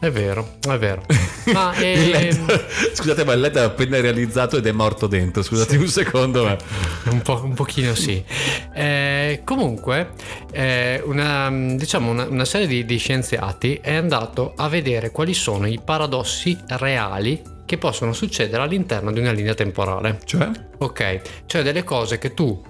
È 0.00 0.10
vero, 0.10 0.58
è 0.68 0.78
vero. 0.78 1.04
Ma 1.52 1.74
Il 1.76 1.84
ehm, 1.84 2.10
LED- 2.10 2.92
Scusate, 2.94 3.24
ma 3.24 3.32
il 3.32 3.40
LED 3.40 3.56
è 3.56 3.62
appena 3.62 4.00
realizzato 4.00 4.58
ed 4.58 4.66
è 4.66 4.72
morto 4.72 5.06
dentro. 5.06 5.42
Scusate 5.42 5.76
un 5.76 5.88
secondo, 5.88 6.44
ma. 6.44 6.56
un, 7.10 7.20
po', 7.22 7.40
un 7.42 7.54
pochino 7.54 7.94
sì. 7.94 8.22
Eh, 8.74 9.40
comunque, 9.44 10.10
eh, 10.52 11.02
una, 11.04 11.50
diciamo 11.50 12.10
una, 12.10 12.26
una 12.26 12.44
serie 12.44 12.66
di, 12.66 12.84
di 12.84 12.96
scienziati 12.96 13.80
è 13.82 13.94
andato 13.94 14.52
a 14.56 14.68
vedere 14.68 15.10
quali 15.10 15.34
sono 15.34 15.66
i 15.66 15.80
paradossi 15.84 16.56
reali 16.68 17.42
che 17.64 17.76
possono 17.76 18.12
succedere 18.12 18.62
all'interno 18.62 19.12
di 19.12 19.20
una 19.20 19.32
linea 19.32 19.54
temporale. 19.54 20.20
Cioè? 20.24 20.50
Ok, 20.78 21.20
cioè 21.46 21.62
delle 21.62 21.84
cose 21.84 22.18
che 22.18 22.34
tu 22.34 22.64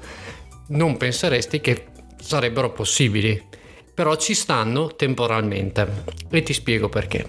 non 0.69 0.97
penseresti 0.97 1.61
che 1.61 1.87
sarebbero 2.21 2.73
possibili, 2.73 3.41
però 3.99 4.15
ci 4.15 4.33
stanno 4.33 4.95
temporalmente. 4.95 6.05
E 6.31 6.45
ti 6.45 6.53
spiego 6.53 6.89
perché. 6.89 7.27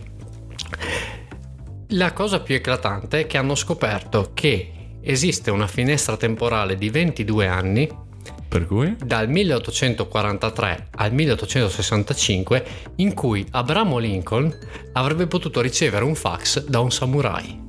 La 1.94 2.14
cosa 2.14 2.42
più 2.42 2.54
eclatante 2.54 3.22
è 3.22 3.26
che 3.26 3.40
hanno 3.40 3.56
scoperto 3.56 4.30
che 4.36 4.98
esiste 5.02 5.50
una 5.50 5.66
finestra 5.66 6.16
temporale 6.16 6.76
di 6.76 6.92
22 6.92 7.48
anni 7.48 7.90
Per 8.48 8.68
cui? 8.68 8.96
dal 9.04 9.28
1843 9.30 10.90
al 10.92 11.12
1865 11.12 12.66
in 12.98 13.16
cui 13.16 13.44
Abramo 13.50 13.98
Lincoln 13.98 14.56
avrebbe 14.94 15.26
potuto 15.26 15.62
ricevere 15.62 16.06
un 16.06 16.14
fax 16.14 16.66
da 16.66 16.82
un 16.82 16.92
samurai. 16.92 17.60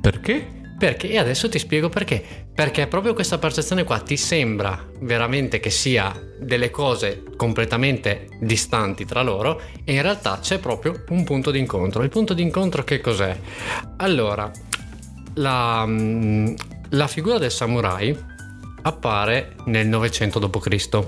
Perché? 0.00 0.55
Perché? 0.78 1.08
E 1.08 1.18
adesso 1.18 1.48
ti 1.48 1.58
spiego 1.58 1.88
perché. 1.88 2.22
Perché 2.54 2.86
proprio 2.86 3.14
questa 3.14 3.38
percezione 3.38 3.84
qua 3.84 3.98
ti 4.00 4.16
sembra 4.16 4.86
veramente 5.00 5.58
che 5.58 5.70
sia 5.70 6.14
delle 6.38 6.70
cose 6.70 7.22
completamente 7.36 8.28
distanti 8.40 9.06
tra 9.06 9.22
loro 9.22 9.60
e 9.84 9.94
in 9.94 10.02
realtà 10.02 10.38
c'è 10.40 10.58
proprio 10.58 11.04
un 11.08 11.24
punto 11.24 11.50
d'incontro. 11.50 12.02
Il 12.02 12.10
punto 12.10 12.34
d'incontro 12.34 12.84
che 12.84 13.00
cos'è? 13.00 13.38
Allora, 13.96 14.50
la, 15.34 15.84
mm, 15.86 16.54
la 16.90 17.06
figura 17.06 17.38
del 17.38 17.50
samurai 17.50 18.16
appare 18.82 19.54
nel 19.64 19.86
900 19.86 20.38
d.C. 20.38 21.06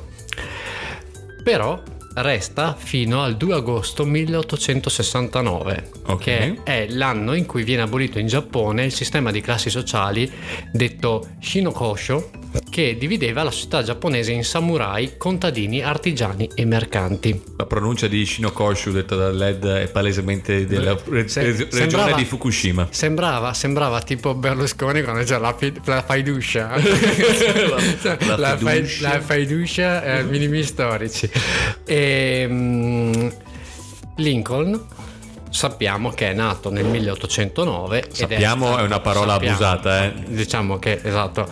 Però 1.43 1.81
resta 2.23 2.75
fino 2.79 3.23
al 3.23 3.37
2 3.37 3.55
agosto 3.55 4.05
1869, 4.05 5.91
Ok. 6.07 6.23
che 6.23 6.57
è 6.65 6.87
l'anno 6.91 7.35
in 7.35 7.47
cui 7.47 7.63
viene 7.63 7.83
abolito 7.83 8.19
in 8.19 8.27
Giappone 8.27 8.85
il 8.85 8.93
sistema 8.93 9.31
di 9.31 9.41
classi 9.41 9.71
sociali 9.71 10.31
detto 10.73 11.27
Shinokosho, 11.41 12.31
che 12.71 12.97
divideva 12.99 13.43
la 13.43 13.51
società 13.51 13.83
giapponese 13.83 14.33
in 14.33 14.43
samurai, 14.43 15.17
contadini, 15.19 15.83
artigiani 15.83 16.49
e 16.55 16.65
mercanti. 16.65 17.43
La 17.59 17.67
pronuncia 17.67 18.07
di 18.09 18.25
Shinokoshu 18.25 18.91
detta 18.91 19.15
da 19.17 19.31
LED 19.31 19.67
è 19.67 19.89
palesemente 19.89 20.67
della 20.67 20.97
re- 21.09 21.29
Se- 21.29 21.43
re- 21.43 21.51
regione 21.53 21.71
sembrava- 21.71 22.17
di 22.17 22.25
Fukushima. 22.25 22.89
Sembrava, 22.91 23.53
sembrava 23.53 24.01
tipo 24.01 24.35
Berlusconi 24.35 25.03
quando 25.03 25.23
c'è 25.25 25.39
la, 25.39 25.55
fi- 25.57 25.73
la 25.85 26.03
fiducia. 26.09 26.75
La- 28.19 28.37
la 28.37 28.57
fai- 28.57 28.85
fiducia. 28.85 29.09
la 29.09 29.21
fiducia 29.21 30.03
eh, 30.19 30.23
minimi 30.25 30.63
storici. 30.63 31.29
E, 31.85 32.08
mm, 32.49 33.29
Lincoln 34.17 34.87
sappiamo 35.51 36.11
che 36.11 36.31
è 36.31 36.35
nato 36.35 36.71
nel 36.71 36.85
1809. 36.85 37.99
ed 38.05 38.13
Sappiamo 38.13 38.67
stato- 38.67 38.83
è 38.83 38.85
una 38.85 39.01
parola 39.01 39.33
sappiamo, 39.35 39.55
abusata, 39.55 40.05
eh. 40.05 40.13
Diciamo 40.27 40.79
che, 40.79 41.01
esatto. 41.03 41.49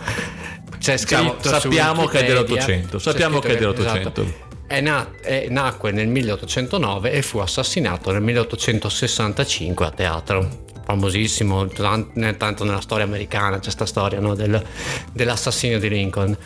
C'è 0.77 0.95
Diciamo, 0.97 1.29
scritto 1.31 1.49
su 1.49 1.59
sappiamo 1.59 2.05
che 2.05 2.19
è 2.19 2.25
dell'Ottocento, 2.25 2.99
sappiamo 2.99 3.39
che 3.39 3.49
è 3.49 3.57
dell'Ottocento. 3.57 4.21
esatto. 4.21 4.45
È 4.67 4.81
nat- 4.81 5.21
è- 5.21 5.47
nacque 5.49 5.91
nel 5.91 6.07
1809 6.07 7.11
e 7.11 7.21
fu 7.21 7.39
assassinato 7.39 8.11
nel 8.11 8.21
1865 8.21 9.85
a 9.85 9.91
teatro. 9.91 10.65
Famosissimo, 10.83 11.67
tanto 11.67 12.63
nella 12.63 12.79
storia 12.81 13.05
americana 13.05 13.55
c'è 13.57 13.63
questa 13.63 13.85
storia 13.85 14.19
no, 14.19 14.35
del- 14.35 14.63
dell'assassinio 15.11 15.79
di 15.79 15.89
Lincoln. 15.89 16.37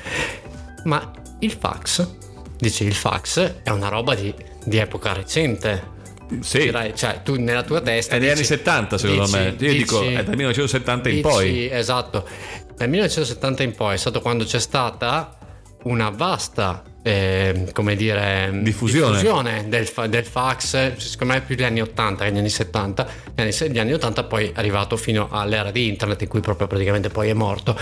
Ma 0.85 1.11
il 1.39 1.51
fax, 1.51 2.07
dici 2.61 2.85
il 2.85 2.93
fax 2.93 3.63
è 3.63 3.69
una 3.71 3.89
roba 3.89 4.13
di, 4.15 4.33
di 4.63 4.77
epoca 4.77 5.13
recente. 5.13 5.99
Sì, 6.39 6.59
Direi, 6.59 6.95
cioè 6.95 7.21
tu 7.23 7.35
nella 7.35 7.63
tua 7.63 7.81
testa... 7.81 8.15
è 8.15 8.19
degli 8.19 8.29
anni 8.29 8.43
70 8.43 8.97
secondo 8.97 9.23
dici- 9.23 9.35
me. 9.35 9.43
Io 9.47 9.51
dici- 9.55 9.77
dico 9.77 10.01
è 10.01 10.23
dal 10.23 10.35
1970 10.35 11.09
in 11.09 11.15
Dici, 11.15 11.27
poi. 11.27 11.69
Esatto. 11.69 12.25
Dal 12.77 12.87
1970 12.87 13.63
in 13.63 13.75
poi 13.75 13.95
è 13.95 13.97
stato 13.97 14.21
quando 14.21 14.45
c'è 14.45 14.59
stata 14.59 15.37
una 15.83 16.09
vasta, 16.09 16.83
eh, 17.03 17.69
come 17.73 17.95
dire, 17.95 18.49
Diffusione. 18.61 19.11
diffusione 19.17 19.65
del, 19.67 19.87
fa- 19.87 20.07
del 20.07 20.25
fax, 20.25 20.95
secondo 20.97 21.33
me 21.33 21.41
più 21.41 21.55
gli 21.55 21.63
anni 21.63 21.81
80 21.81 22.25
che 22.25 22.31
gli 22.31 22.37
anni 22.37 22.49
70. 22.49 23.07
Gli 23.35 23.41
anni, 23.41 23.51
gli 23.71 23.79
anni 23.79 23.93
80 23.93 24.23
poi 24.25 24.47
è 24.47 24.51
arrivato 24.55 24.97
fino 24.97 25.27
all'era 25.31 25.71
di 25.71 25.87
internet 25.87 26.21
in 26.21 26.27
cui 26.27 26.41
proprio 26.41 26.67
praticamente 26.67 27.09
poi 27.09 27.29
è 27.29 27.33
morto. 27.33 27.77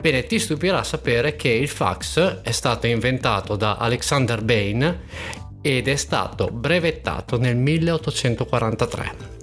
Bene, 0.00 0.24
ti 0.26 0.38
stupirà 0.38 0.82
sapere 0.82 1.36
che 1.36 1.48
il 1.48 1.68
fax 1.68 2.42
è 2.42 2.50
stato 2.50 2.86
inventato 2.86 3.56
da 3.56 3.76
Alexander 3.76 4.42
Bain 4.42 5.00
ed 5.60 5.88
è 5.88 5.96
stato 5.96 6.48
brevettato 6.48 7.38
nel 7.38 7.56
1843. 7.56 9.37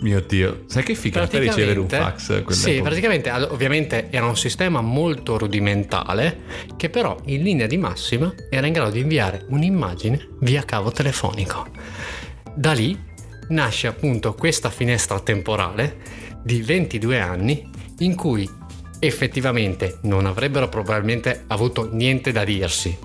Mio 0.00 0.20
Dio, 0.26 0.64
sai 0.66 0.82
che 0.82 0.94
figata 0.94 1.38
ricevere 1.38 1.78
un 1.78 1.88
fax? 1.88 2.50
Sì, 2.52 2.80
praticamente 2.80 3.30
ovviamente 3.30 4.08
era 4.10 4.26
un 4.26 4.36
sistema 4.36 4.80
molto 4.80 5.36
rudimentale 5.36 6.38
che 6.76 6.88
però 6.88 7.18
in 7.26 7.42
linea 7.42 7.66
di 7.66 7.76
massima 7.76 8.32
era 8.48 8.66
in 8.66 8.72
grado 8.72 8.92
di 8.92 9.00
inviare 9.00 9.44
un'immagine 9.48 10.28
via 10.40 10.62
cavo 10.64 10.90
telefonico. 10.90 11.66
Da 12.54 12.72
lì 12.72 12.98
nasce 13.48 13.88
appunto 13.88 14.34
questa 14.34 14.70
finestra 14.70 15.20
temporale 15.20 15.98
di 16.42 16.62
22 16.62 17.20
anni 17.20 17.68
in 17.98 18.14
cui 18.14 18.48
effettivamente 19.00 19.98
non 20.02 20.24
avrebbero 20.24 20.68
probabilmente 20.68 21.44
avuto 21.48 21.90
niente 21.92 22.32
da 22.32 22.44
dirsi. 22.44 22.96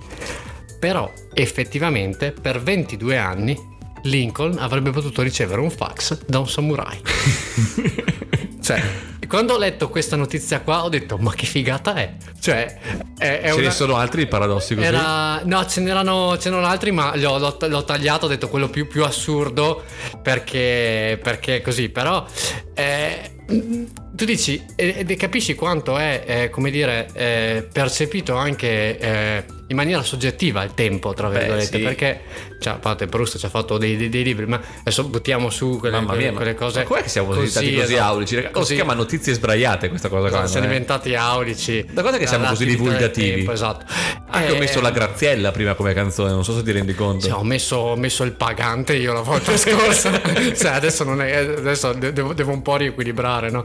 Però 0.80 1.12
effettivamente 1.34 2.32
per 2.32 2.62
22 2.62 3.18
anni 3.18 3.74
Lincoln 4.06 4.58
avrebbe 4.58 4.92
potuto 4.92 5.22
ricevere 5.22 5.62
un 5.62 5.70
fax 5.70 6.20
da 6.26 6.40
un 6.40 6.48
samurai. 6.48 7.00
cioè, 8.62 8.82
quando 9.28 9.54
ho 9.54 9.58
letto 9.58 9.90
questa 9.90 10.16
notizia 10.16 10.62
qua 10.62 10.84
ho 10.84 10.90
detto 10.90 11.18
ma 11.18 11.34
che 11.34 11.46
figata 11.46 11.96
è? 11.96 12.16
Cioè, 12.40 12.80
è, 13.18 13.40
è 13.42 13.48
Ce 13.48 13.54
una... 13.54 13.62
ne 13.64 13.72
sono 13.72 13.96
altri 13.96 14.28
paradossi 14.28 14.76
così? 14.76 14.86
Era... 14.88 15.42
No, 15.44 15.66
ce 15.68 15.82
n'erano, 15.82 16.38
ce 16.38 16.50
n'erano 16.50 16.68
altri, 16.68 16.92
ma 16.92 17.16
l'ho, 17.16 17.38
l'ho- 17.38 17.58
l'ho 17.60 17.84
tagliato, 17.84 18.26
ho 18.26 18.30
detto 18.30 18.48
quello 18.48 18.70
più, 18.70 18.88
più 18.88 19.04
assurdo 19.04 19.84
perché, 20.22 21.20
perché 21.22 21.62
così, 21.62 21.90
però 21.90 22.26
eh, 22.74 23.32
tu 23.48 24.26
dici 24.26 24.64
e, 24.76 25.06
e 25.08 25.16
capisci 25.16 25.56
quanto 25.56 25.98
è, 25.98 26.24
eh, 26.26 26.50
come 26.50 26.70
dire, 26.70 27.08
eh, 27.14 27.68
percepito 27.72 28.36
anche 28.36 28.98
eh, 28.98 29.46
in 29.68 29.76
maniera 29.76 30.04
soggettiva 30.04 30.64
il 30.64 30.74
tempo, 30.76 31.14
tra 31.14 31.28
Beh, 31.28 31.40
virgolette, 31.40 31.78
sì. 31.78 31.84
perché 31.84 32.22
cioè, 32.60 32.74
a 32.74 32.78
parte 32.78 33.08
Proust 33.08 33.38
ci 33.40 33.46
ha 33.46 33.50
fatto 33.50 33.78
dei, 33.78 33.98
dei- 33.98 34.10
dei 34.10 34.24
libri, 34.24 34.46
ma 34.46 34.62
adesso 34.80 35.04
buttiamo 35.06 35.50
su 35.50 35.78
quelle, 35.80 35.96
Mamma 36.00 36.14
mia, 36.14 36.32
ma 36.32 36.38
quelle 36.38 36.54
cose. 36.54 36.80
ma 36.80 36.86
com'è 36.86 37.02
che 37.02 37.10
siamo 37.10 37.34
diventati 37.34 37.74
così, 37.74 37.94
esatto, 37.94 38.04
aulici? 38.12 38.48
Così. 38.52 38.68
si 38.68 38.76
chiama 38.76 38.94
notizie 38.94 39.34
sbraiate 39.34 39.90
questa 39.90 40.10
cosa 40.10 40.30
qua? 40.30 40.46
Siamo 40.46 40.66
è? 40.66 40.70
diventati 40.70 41.16
aulici. 41.16 41.86
Da 41.92 42.02
cosa 42.04 42.18
che 42.18 42.28
siamo 42.28 42.48
così 42.48 42.66
divulgativi? 42.66 43.36
tempo, 43.38 43.52
esatto. 43.52 43.86
Anche 44.30 44.52
ho 44.52 44.56
Eh, 44.56 44.60
messo 44.60 44.82
la 44.82 44.92
Graziella 44.92 45.52
prima 45.52 45.74
come 45.74 45.94
canzone, 45.94 46.30
non 46.32 46.44
so 46.44 46.54
se 46.56 46.62
ti 46.64 46.72
rendi 46.72 46.94
conto. 46.94 47.26
Sì, 47.26 47.32
ho, 47.32 47.44
messo, 47.44 47.76
ho 47.78 47.96
messo 47.96 48.24
il 48.24 48.34
pagante 48.34 48.96
io 48.96 49.14
la 49.14 49.22
volta 49.22 49.56
scorsa. 49.58 50.22
cioè, 50.56 50.72
adesso, 50.72 51.04
non 51.04 51.22
è, 51.22 51.34
adesso 51.36 51.92
de- 51.94 52.14
devo, 52.14 52.34
devo 52.34 52.52
un 52.52 52.62
po' 52.62 52.76
riequilibrare, 52.78 53.50
no? 53.50 53.64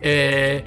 E, 0.00 0.64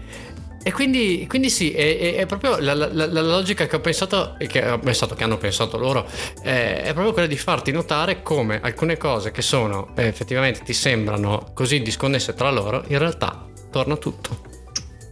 e 0.68 0.72
quindi, 0.72 1.28
quindi 1.30 1.52
sì, 1.52 1.72
è, 1.74 1.96
è- 2.00 2.16
è 2.16 2.26
proprio 2.26 2.58
la, 2.60 2.74
la- 2.74 2.90
la- 2.92 3.22
logica 3.22 3.68
che 3.68 3.76
ho 3.76 3.80
pensato, 3.80 4.36
che 4.48 4.68
ho 4.68 4.80
pensato, 4.80 5.14
che 5.14 5.24
hanno 5.24 5.38
pensato 5.38 5.78
loro, 5.78 6.08
eh, 6.42 6.82
è 6.82 6.92
proprio 6.94 7.14
quella 7.14 7.28
di 7.28 7.38
farti 7.38 7.72
notare 7.72 8.24
come 8.24 8.60
alcune 8.64 8.98
cose 8.98 9.30
che 9.30 9.44
sono 9.44 9.90
eh, 9.96 10.08
effettivamente 10.08 10.62
ti 10.64 10.74
sembrano 10.74 11.52
così 11.54 11.84
disconnesse 11.84 12.34
tra 12.34 12.50
loro, 12.50 12.84
in 12.88 12.98
realtà 12.98 13.46
torna 13.70 13.96
tutto. 13.98 14.54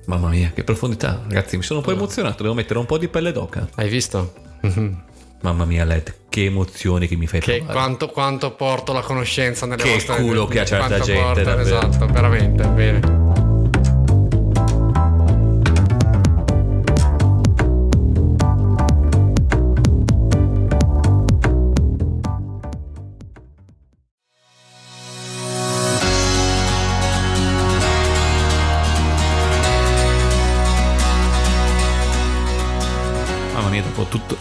Mamma 0.08 0.30
mia, 0.30 0.52
che 0.56 0.64
profondità, 0.64 1.22
ragazzi, 1.28 1.56
mi 1.56 1.62
sono 1.64 1.80
un 1.80 1.86
po' 1.86 1.92
emozionato, 1.92 2.42
devo 2.42 2.56
mettere 2.56 2.80
un 2.80 2.86
po' 2.88 2.98
di 2.98 3.08
pelle 3.08 3.32
d'oca. 3.32 3.70
Hai 3.76 3.90
visto? 3.90 4.34
Mhm. 4.62 5.04
Mamma 5.44 5.66
mia, 5.66 5.84
Led, 5.86 6.14
che 6.30 6.46
emozioni 6.46 7.08
che 7.08 7.16
mi 7.16 7.28
fai 7.28 7.42
Che 7.42 7.58
provare. 7.58 7.74
quanto, 7.78 8.08
quanto 8.08 8.52
porto 8.56 8.92
la 8.92 9.02
conoscenza 9.02 9.66
nelle 9.68 9.84
Che 9.84 9.92
vostre 9.92 10.16
culo 10.16 10.46
che 10.48 10.62
ha 10.62 10.66
certa 10.66 11.00
gente, 11.00 11.22
porto, 11.22 11.44
davvero. 11.44 11.62
esatto, 11.62 12.06
veramente, 12.08 12.66
bene. 12.70 13.23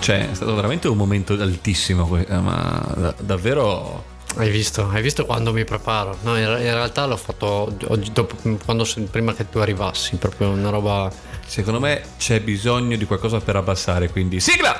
Cioè, 0.03 0.31
è 0.31 0.35
stato 0.35 0.55
veramente 0.55 0.88
un 0.88 0.97
momento 0.97 1.35
altissimo, 1.35 2.17
eh, 2.17 2.38
ma 2.38 2.93
da- 2.97 3.15
davvero... 3.19 4.11
Hai 4.35 4.51
visto, 4.51 4.88
hai 4.91 5.01
visto 5.01 5.25
quando 5.25 5.53
mi 5.53 5.65
preparo? 5.65 6.17
No, 6.23 6.37
in, 6.37 6.43
in 6.43 6.73
realtà 6.75 7.07
l'ho 7.07 7.17
fatto 7.17 7.73
oggi 7.87 8.11
dopo, 8.12 8.35
quando, 8.65 8.87
prima 9.11 9.33
che 9.33 9.49
tu 9.49 9.59
arrivassi, 9.59 10.17
proprio 10.17 10.49
una 10.49 10.71
roba... 10.71 11.11
Secondo 11.47 11.79
me 11.79 12.03
c'è 12.19 12.41
bisogno 12.41 12.97
di 12.97 13.05
qualcosa 13.05 13.38
per 13.38 13.57
abbassare, 13.57 14.11
quindi 14.11 14.41
sigla! 14.41 14.75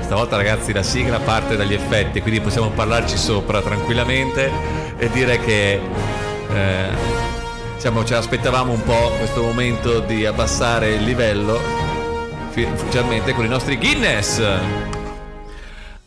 Stavolta 0.00 0.36
ragazzi 0.36 0.72
la 0.72 0.82
sigla 0.82 1.20
parte 1.20 1.56
dagli 1.56 1.74
effetti, 1.74 2.20
quindi 2.20 2.40
possiamo 2.40 2.70
parlarci 2.70 3.16
sopra 3.16 3.60
tranquillamente 3.60 4.50
e 4.96 5.10
dire 5.10 5.38
che 5.38 5.80
eh, 6.48 6.88
diciamo, 7.74 8.04
ce 8.04 8.14
l'aspettavamo 8.14 8.72
un 8.72 8.82
po' 8.82 9.12
questo 9.18 9.42
momento 9.42 10.00
di 10.00 10.26
abbassare 10.26 10.94
il 10.94 11.04
livello 11.04 11.95
ufficialmente 12.64 13.32
con 13.34 13.44
i 13.44 13.48
nostri 13.48 13.76
Guinness. 13.76 14.42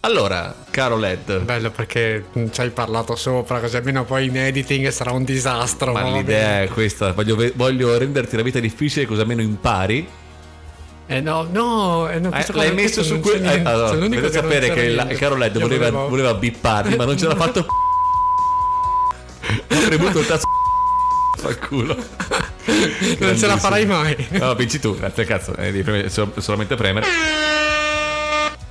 Allora, 0.01 0.55
caro 0.69 0.95
Led, 0.95 1.41
Bello 1.41 1.71
perché 1.71 2.25
ci 2.51 2.61
hai 2.61 2.69
parlato 2.69 3.17
sopra, 3.17 3.59
così 3.59 3.75
almeno 3.75 4.05
poi 4.05 4.27
in 4.27 4.37
editing 4.37 4.87
sarà 4.89 5.11
un 5.11 5.25
disastro. 5.25 5.91
ma 5.91 6.03
va 6.03 6.09
l'idea 6.11 6.61
è 6.61 6.69
questa, 6.69 7.11
voglio, 7.11 7.35
voglio 7.55 7.97
renderti 7.97 8.37
la 8.37 8.41
vita 8.43 8.59
difficile 8.59 9.05
così 9.05 9.19
almeno 9.19 9.41
impari 9.41 10.07
Eh 11.05 11.19
no, 11.19 11.45
no, 11.51 12.07
eh, 12.09 12.17
no 12.19 12.31
Eh, 12.31 12.45
l'hai 12.53 12.73
messo 12.73 13.03
su 13.03 13.19
quel. 13.19 13.43
eh, 13.43 13.61
allora, 13.65 13.89
dovete 13.91 14.21
non 14.21 14.31
sapere 14.31 14.71
che 14.71 14.83
il, 14.83 15.17
caro 15.17 15.35
Led 15.35 15.59
voleva, 15.59 15.89
volevo- 15.89 16.07
voleva 16.07 16.33
bipparli, 16.33 16.95
ma 16.95 17.03
non 17.03 17.17
ce 17.17 17.27
l'ha 17.27 17.35
fatto. 17.35 17.65
Ho 19.69 19.79
premuto 19.85 20.19
il 20.21 20.25
tasto. 20.27 20.47
Fa 21.39 21.55
culo. 21.57 21.95
Non 23.19 23.37
ce 23.37 23.47
la 23.47 23.57
farai 23.57 23.85
mai. 23.85 24.27
No, 24.31 24.53
vinci 24.55 24.79
tu, 24.79 24.97
grazie 24.97 25.25
cazzo. 25.25 25.55
eh, 25.55 25.65
devi 25.71 25.81
premere- 25.83 26.09
sol- 26.09 26.31
solamente 26.37 26.75
premere. 26.75 27.05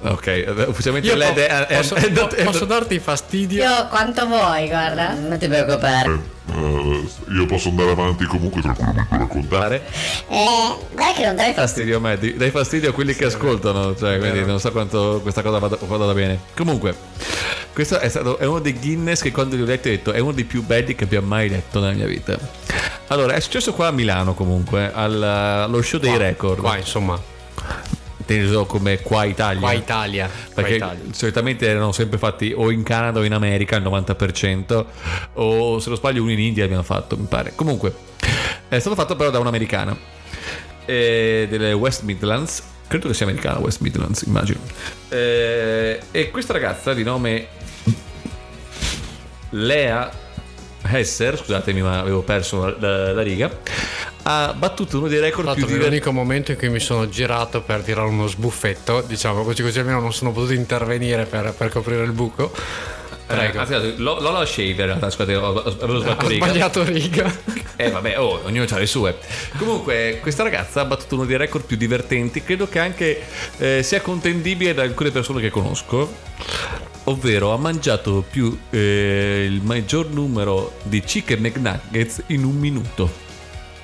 Ok, 0.01 0.27
eh, 0.29 0.45
ufficialmente 0.69 1.09
Io 1.09 1.17
Led 1.17 1.35
po- 1.35 1.41
è, 1.41 1.67
è- 1.67 1.77
posso, 1.77 1.95
è- 1.97 2.11
po- 2.11 2.29
è- 2.29 2.45
posso 2.45 2.65
darti 2.65 2.99
fastidio? 3.01 3.65
Io 3.65 3.87
quanto 3.89 4.27
vuoi, 4.27 4.69
guarda. 4.69 5.13
Non 5.15 5.37
ti 5.39 5.49
preoccupare. 5.49 6.37
Eh, 6.55 7.05
io 7.35 7.47
posso 7.47 7.69
andare 7.71 7.91
avanti 7.91 8.25
comunque 8.25 8.63
tranquillamente 8.63 9.13
a 9.15 9.19
raccontare. 9.19 9.83
Eh, 10.29 10.77
guarda 10.93 11.13
che 11.15 11.27
non 11.27 11.35
dai 11.35 11.53
fastidio. 11.53 11.97
a 11.97 12.01
me, 12.01 12.17
dai 12.17 12.51
fastidio 12.51 12.91
a 12.91 12.93
quelli 12.93 13.15
che 13.15 13.25
ascoltano, 13.25 13.97
cioè, 13.97 14.19
quindi 14.19 14.45
non 14.45 14.61
so 14.61 14.71
quanto 14.71 15.19
questa 15.21 15.43
cosa 15.43 15.59
vada, 15.59 15.77
vada 15.81 16.13
bene. 16.15 16.39
Comunque, 16.57 16.95
questo 17.73 17.99
è 17.99 18.09
stato 18.09 18.39
è 18.39 18.45
uno 18.45 18.61
dei 18.61 18.79
Guinness 18.79 19.21
che 19.21 19.33
quando 19.33 19.57
li 19.57 19.63
ho 19.63 19.67
letti 19.67 19.89
ho 19.89 19.91
detto 19.91 20.13
è 20.13 20.21
uno 20.21 20.33
dei 20.33 20.45
più 20.45 20.63
belli 20.65 20.95
che 20.95 21.05
abbia 21.05 21.21
mai 21.21 21.49
letto 21.49 21.81
nella 21.81 21.93
mia 21.93 22.07
vita. 22.07 22.39
Allora, 23.09 23.33
è 23.35 23.41
successo 23.41 23.73
qua 23.73 23.87
a 23.89 23.91
Milano 23.91 24.35
comunque, 24.35 24.93
al- 24.93 25.23
allo 25.23 25.81
show 25.83 25.99
dei 25.99 26.11
Qua- 26.11 26.19
record, 26.19 26.61
Qua, 26.61 26.77
insomma, 26.77 27.21
inteso 28.19 28.67
come 28.67 29.01
qua 29.01 29.25
Italia. 29.25 29.61
qua 29.61 29.73
Italia. 29.73 30.27
Qua 30.29 30.55
Perché 30.63 30.75
Italia. 30.75 31.03
solitamente 31.13 31.67
erano 31.67 31.93
sempre 31.93 32.19
fatti 32.19 32.53
o 32.55 32.71
in 32.71 32.83
Canada 32.83 33.21
o 33.21 33.25
in 33.25 33.33
America 33.33 33.77
il 33.77 33.83
90%, 33.83 34.85
o 35.35 35.79
se 35.79 35.89
non 35.89 35.97
sbaglio 35.97 36.21
uno 36.23 36.33
in 36.33 36.39
India 36.41 36.65
abbiamo 36.65 36.83
fatto, 36.83 37.17
mi 37.17 37.25
pare. 37.27 37.53
Comunque, 37.55 37.95
è 38.69 38.79
stato 38.79 38.95
fatto 38.95 39.17
però 39.17 39.31
da 39.31 39.39
un'americana 39.39 39.97
eh, 40.85 41.47
delle 41.49 41.73
West 41.73 42.03
Midlands. 42.03 42.63
Credo 42.89 43.09
che 43.09 43.15
sia 43.15 43.25
americana 43.27 43.59
West 43.59 43.81
Midlands, 43.81 44.23
immagino. 44.23 44.61
Eh, 45.09 45.99
e 46.11 46.31
questa 46.31 46.53
ragazza 46.53 46.93
di 46.93 47.03
nome 47.05 47.47
Lea 49.51 50.11
Hesser, 50.91 51.37
scusatemi 51.39 51.83
ma 51.83 51.99
avevo 52.01 52.23
perso 52.23 52.65
la, 52.65 52.75
la- 52.79 53.13
la 53.13 53.23
riga, 53.23 53.51
ha 54.23 54.55
battuto 54.57 54.99
uno 54.99 55.09
dei 55.09 55.21
record 55.21 55.47
più 55.55 55.65
divertenti. 55.65 55.85
l'unico 55.89 56.13
momento 56.13 56.51
in 56.53 56.59
cui 56.59 56.69
mi 56.69 56.81
sono 56.81 57.09
girato 57.09 57.61
per 57.63 57.81
tirare 57.83 58.09
uno 58.09 58.27
sbuffetto, 58.27 59.03
diciamo 59.07 59.43
così, 59.43 59.63
così 59.63 59.79
almeno 59.79 60.01
non 60.01 60.13
sono 60.13 60.33
potuto 60.33 60.53
intervenire 60.53 61.25
per, 61.25 61.53
per 61.57 61.69
coprire 61.71 62.03
il 62.05 62.13
buco. 62.13 62.53
Prego. 63.27 63.61
Eh, 63.61 63.65
scusate, 63.67 63.95
Lo- 63.99 64.21
Lola 64.21 64.47
Shaver, 64.47 64.71
in 64.81 64.87
realtà, 64.87 65.11
scusate, 65.11 65.35
ho- 65.37 65.49
ho- 65.53 65.77
avevo 65.83 65.99
sbagliato 66.01 66.25
Ho 66.25 66.29
riga. 66.29 66.47
sbagliato 66.47 66.83
riga. 66.85 67.37
Eh 67.81 67.91
vabbè, 67.91 68.19
oh, 68.19 68.41
ognuno 68.43 68.67
ha 68.69 68.77
le 68.77 68.87
sue. 68.87 69.17
Comunque, 69.57 70.19
questa 70.21 70.43
ragazza 70.43 70.81
ha 70.81 70.85
battuto 70.85 71.15
uno 71.15 71.27
dei 71.27 71.37
record 71.37 71.65
più 71.65 71.77
divertenti, 71.77 72.43
credo 72.43 72.67
che 72.69 72.81
anche 72.81 73.23
eh, 73.59 73.85
sia 73.85 74.01
contendibile 74.01 74.75
da 74.75 74.83
alcune 74.83 75.13
persone 75.13 75.41
che 75.41 75.49
conosco. 75.51 76.13
Ovvero 77.09 77.53
ha 77.53 77.57
mangiato 77.57 78.25
più 78.29 78.57
eh, 78.71 79.45
il 79.49 79.61
maggior 79.63 80.09
numero 80.11 80.75
di 80.83 81.01
chicken 81.01 81.41
McNuggets 81.41 82.23
in 82.27 82.45
un 82.45 82.57
minuto. 82.57 83.27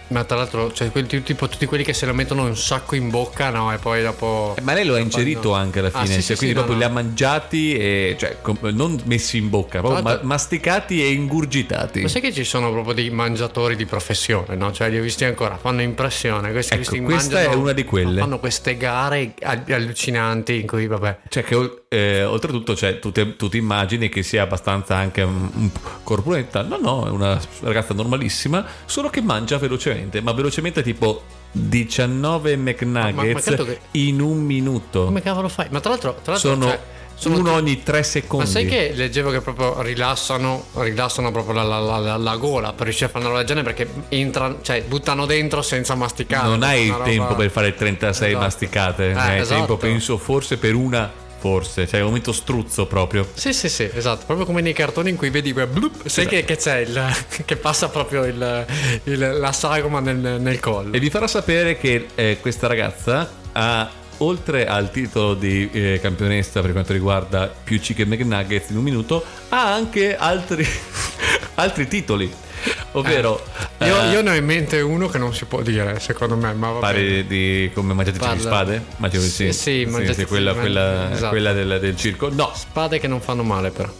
Ma 0.06 0.22
tra 0.24 0.36
l'altro, 0.36 0.70
cioè, 0.70 0.90
quel- 0.90 1.06
tipo 1.06 1.48
tutti 1.48 1.64
quelli 1.64 1.82
che 1.82 1.94
se 1.94 2.04
lo 2.04 2.12
mettono 2.12 2.44
un 2.44 2.56
sacco 2.58 2.94
in 2.94 3.08
bocca, 3.08 3.48
no? 3.48 3.72
E 3.72 3.78
poi 3.78 4.02
dopo. 4.02 4.54
Eh, 4.56 4.60
Ma 4.60 4.74
lei 4.74 4.84
lo 4.84 4.94
ha 4.94 4.98
inserito 4.98 5.48
no. 5.48 5.54
anche 5.54 5.78
alla 5.78 5.88
Ah, 5.92 6.02
fine, 6.02 6.16
sì, 6.16 6.22
cioè, 6.22 6.36
sì, 6.36 6.44
quindi 6.44 6.48
sì, 6.48 6.52
proprio 6.62 6.74
no, 6.74 6.78
li 6.78 6.84
ha 6.84 6.88
mangiati 6.90 7.74
e 7.74 8.16
cioè 8.18 8.36
com- 8.42 8.58
non 8.74 9.00
messi 9.06 9.38
in 9.38 9.48
bocca, 9.48 9.80
proprio 9.80 10.02
ma- 10.02 10.20
masticati 10.22 11.02
e 11.02 11.10
ingurgitati. 11.10 12.02
Ma 12.02 12.08
sai 12.08 12.20
che 12.20 12.34
ci 12.34 12.44
sono 12.44 12.70
proprio 12.70 12.92
dei 12.92 13.08
mangiatori 13.08 13.76
di 13.76 13.86
professione, 13.86 14.54
no? 14.56 14.70
Cioè, 14.72 14.90
li 14.90 14.98
ho 14.98 15.02
visti 15.02 15.24
ancora, 15.24 15.56
fanno 15.56 15.80
impressione. 15.80 16.52
Questi, 16.52 16.74
Ecco, 16.74 16.84
questi 16.84 17.02
questa 17.04 17.34
mangiano- 17.36 17.54
è 17.54 17.58
una 17.58 17.72
di 17.72 17.84
quelle. 17.84 18.20
Fanno 18.20 18.38
queste 18.38 18.76
gare 18.76 19.32
all- 19.40 19.64
allucinanti 19.70 20.60
in 20.60 20.66
cui, 20.66 20.86
vabbè. 20.86 21.18
Cioè 21.30 21.42
che 21.42 21.83
eh, 21.94 22.24
oltretutto 22.24 22.74
cioè, 22.76 22.98
tu, 22.98 23.12
ti, 23.12 23.36
tu 23.36 23.48
ti 23.48 23.56
immagini 23.58 24.08
che 24.08 24.22
sia 24.22 24.42
abbastanza 24.42 24.96
anche 24.96 25.22
po' 25.24 25.80
corpulenta. 26.02 26.62
No, 26.62 26.78
no, 26.80 27.06
è 27.06 27.10
una 27.10 27.40
ragazza 27.60 27.94
normalissima, 27.94 28.64
solo 28.84 29.08
che 29.10 29.20
mangia 29.22 29.58
velocemente, 29.58 30.20
ma 30.20 30.32
velocemente 30.32 30.82
tipo 30.82 31.22
19 31.52 32.56
McNuggets 32.56 33.14
Ma- 33.14 33.32
ma 33.32 33.40
credo 33.40 33.64
che- 33.64 33.78
in 33.92 34.20
un 34.20 34.38
minuto. 34.42 35.04
Come 35.04 35.22
cavolo 35.22 35.48
fai? 35.48 35.66
Ma 35.70 35.80
tra 35.80 35.90
l'altro, 35.90 36.16
tra 36.22 36.32
l'altro 36.32 36.50
Sono 36.50 36.66
cioè, 36.66 36.80
sono 37.16 37.38
uno 37.38 37.52
ogni 37.52 37.82
tre 37.84 38.02
secondi. 38.02 38.44
Ma 38.44 38.50
sai 38.50 38.66
che 38.66 38.90
leggevo 38.92 39.30
che 39.30 39.40
proprio 39.40 39.80
rilassano, 39.82 40.64
rilassano 40.74 41.30
proprio 41.30 41.54
la, 41.54 41.62
la- 41.62 41.78
la- 41.78 41.98
la- 41.98 42.16
la 42.16 42.36
gola 42.36 42.72
per 42.72 42.84
riuscire 42.86 43.06
a 43.06 43.12
fare 43.12 43.26
una 43.26 43.44
genere 43.44 43.72
perché 43.72 43.88
entrano, 44.08 44.58
cioè 44.62 44.82
buttano 44.82 45.24
dentro 45.26 45.62
senza 45.62 45.94
masticare. 45.94 46.48
non 46.48 46.62
hai 46.64 46.86
il 46.86 46.90
roba- 46.92 47.04
tempo 47.04 47.34
per 47.36 47.50
fare 47.50 47.74
36 47.74 48.28
Esatto. 48.30 48.44
masticate, 48.44 49.10
Eh, 49.10 49.14
hai 49.14 49.38
esatto. 49.40 49.54
tempo 49.58 49.76
penso 49.76 50.18
forse 50.18 50.56
per 50.58 50.74
una, 50.74 51.08
forse, 51.44 51.86
cioè 51.86 52.00
un 52.00 52.06
momento 52.06 52.32
struzzo 52.32 52.86
proprio. 52.86 53.28
Sì, 53.34 53.52
sì, 53.52 53.68
sì, 53.68 53.86
esatto. 53.92 54.24
Proprio 54.24 54.46
come 54.46 54.62
nei 54.62 54.72
cartoni 54.72 55.10
in 55.10 55.16
cui 55.16 55.28
vedi 55.28 55.52
quel 55.52 55.66
blup, 55.66 56.06
sai 56.08 56.24
Esatto. 56.24 56.28
che, 56.28 56.44
che 56.46 56.56
c'è 56.56 56.78
il. 56.78 57.14
che 57.44 57.56
passa 57.56 57.90
proprio 57.90 58.24
il, 58.24 58.66
il- 59.04 59.36
la 59.38 59.52
sagoma 59.52 60.00
nel, 60.00 60.40
nel 60.40 60.58
collo. 60.58 60.94
E 60.94 60.98
vi 61.00 61.10
farò 61.10 61.26
sapere 61.26 61.76
che 61.76 62.06
eh, 62.14 62.38
questa 62.40 62.66
ragazza 62.66 63.30
ha, 63.52 63.90
oltre 64.18 64.66
al 64.66 64.90
titolo 64.90 65.34
di 65.34 65.68
eh, 65.70 65.98
campionessa 66.00 66.62
per 66.62 66.72
quanto 66.72 66.94
riguarda 66.94 67.52
più 67.62 67.78
chicken 67.78 68.08
McNuggets 68.08 68.70
in 68.70 68.78
un 68.78 68.82
minuto, 68.82 69.22
ha 69.50 69.70
anche 69.74 70.16
altri, 70.16 70.66
altri 71.56 71.86
titoli. 71.88 72.32
Ovvero, 72.92 73.42
Io, 73.80 74.02
eh, 74.02 74.10
io 74.10 74.22
ne 74.22 74.30
ho 74.30 74.34
in 74.34 74.44
mente 74.44 74.80
uno 74.80 75.08
che 75.08 75.18
non 75.18 75.34
si 75.34 75.44
può 75.46 75.62
dire, 75.62 75.98
secondo 76.00 76.36
me, 76.36 76.52
ma 76.54 76.70
pare 76.72 77.26
di 77.26 77.70
come 77.74 77.92
mangiatrice 77.94 78.34
di 78.34 78.40
spade? 78.40 78.84
Di 78.96 79.18
sì. 79.18 79.28
Sì, 79.28 79.52
sì, 79.52 79.84
mangiatrice- 79.84 80.26
quella, 80.26 80.54
quella, 80.54 81.12
esatto. 81.12 81.28
quella 81.30 81.52
del, 81.52 81.78
del 81.80 81.96
circo. 81.96 82.30
No, 82.32 82.52
Spade 82.54 82.98
che 82.98 83.08
non 83.08 83.20
fanno 83.20 83.42
male, 83.42 83.70
però. 83.70 83.90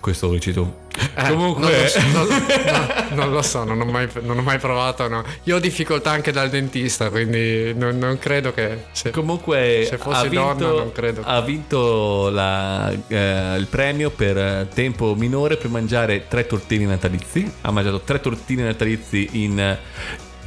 Questo 0.00 0.26
lo 0.28 0.32
dici 0.34 0.52
tu. 0.52 0.70
Eh, 1.14 1.28
Comunque, 1.28 1.62
non 1.70 1.72
lo, 1.82 1.88
so, 1.88 2.00
non- 2.12 2.28
no, 3.10 3.14
non 3.24 3.30
lo 3.32 3.42
so, 3.42 3.64
non 3.64 3.80
ho 3.80 3.84
mai, 3.84 4.08
non 4.22 4.38
ho 4.38 4.42
mai 4.42 4.58
provato. 4.58 5.08
No. 5.08 5.22
Io 5.44 5.56
ho 5.56 5.58
difficoltà 5.60 6.10
anche 6.10 6.32
dal 6.32 6.48
dentista, 6.50 7.10
quindi 7.10 7.72
non, 7.74 7.98
non 7.98 8.18
credo 8.18 8.52
che. 8.52 8.86
se- 8.92 9.10
Comunque 9.10 9.84
Se 9.88 9.96
fossi 9.98 10.26
ha 10.26 10.28
vinto, 10.28 10.54
donna, 10.54 10.78
non 10.82 10.92
credo. 10.92 11.22
ha 11.24 11.40
vinto 11.40 12.30
la- 12.30 12.90
eh, 13.08 13.54
il 13.58 13.66
premio 13.70 14.10
per 14.10 14.36
eh, 14.38 14.68
tempo 14.72 15.14
minore 15.14 15.56
per 15.56 15.70
mangiare 15.70 16.26
tre 16.28 16.46
tortini 16.46 16.84
natalizi. 16.84 17.50
Ha 17.62 17.70
mangiato 17.70 18.00
tre 18.00 18.20
tortini 18.20 18.62
natalizi 18.62 19.28
in 19.32 19.58
eh, 19.60 19.78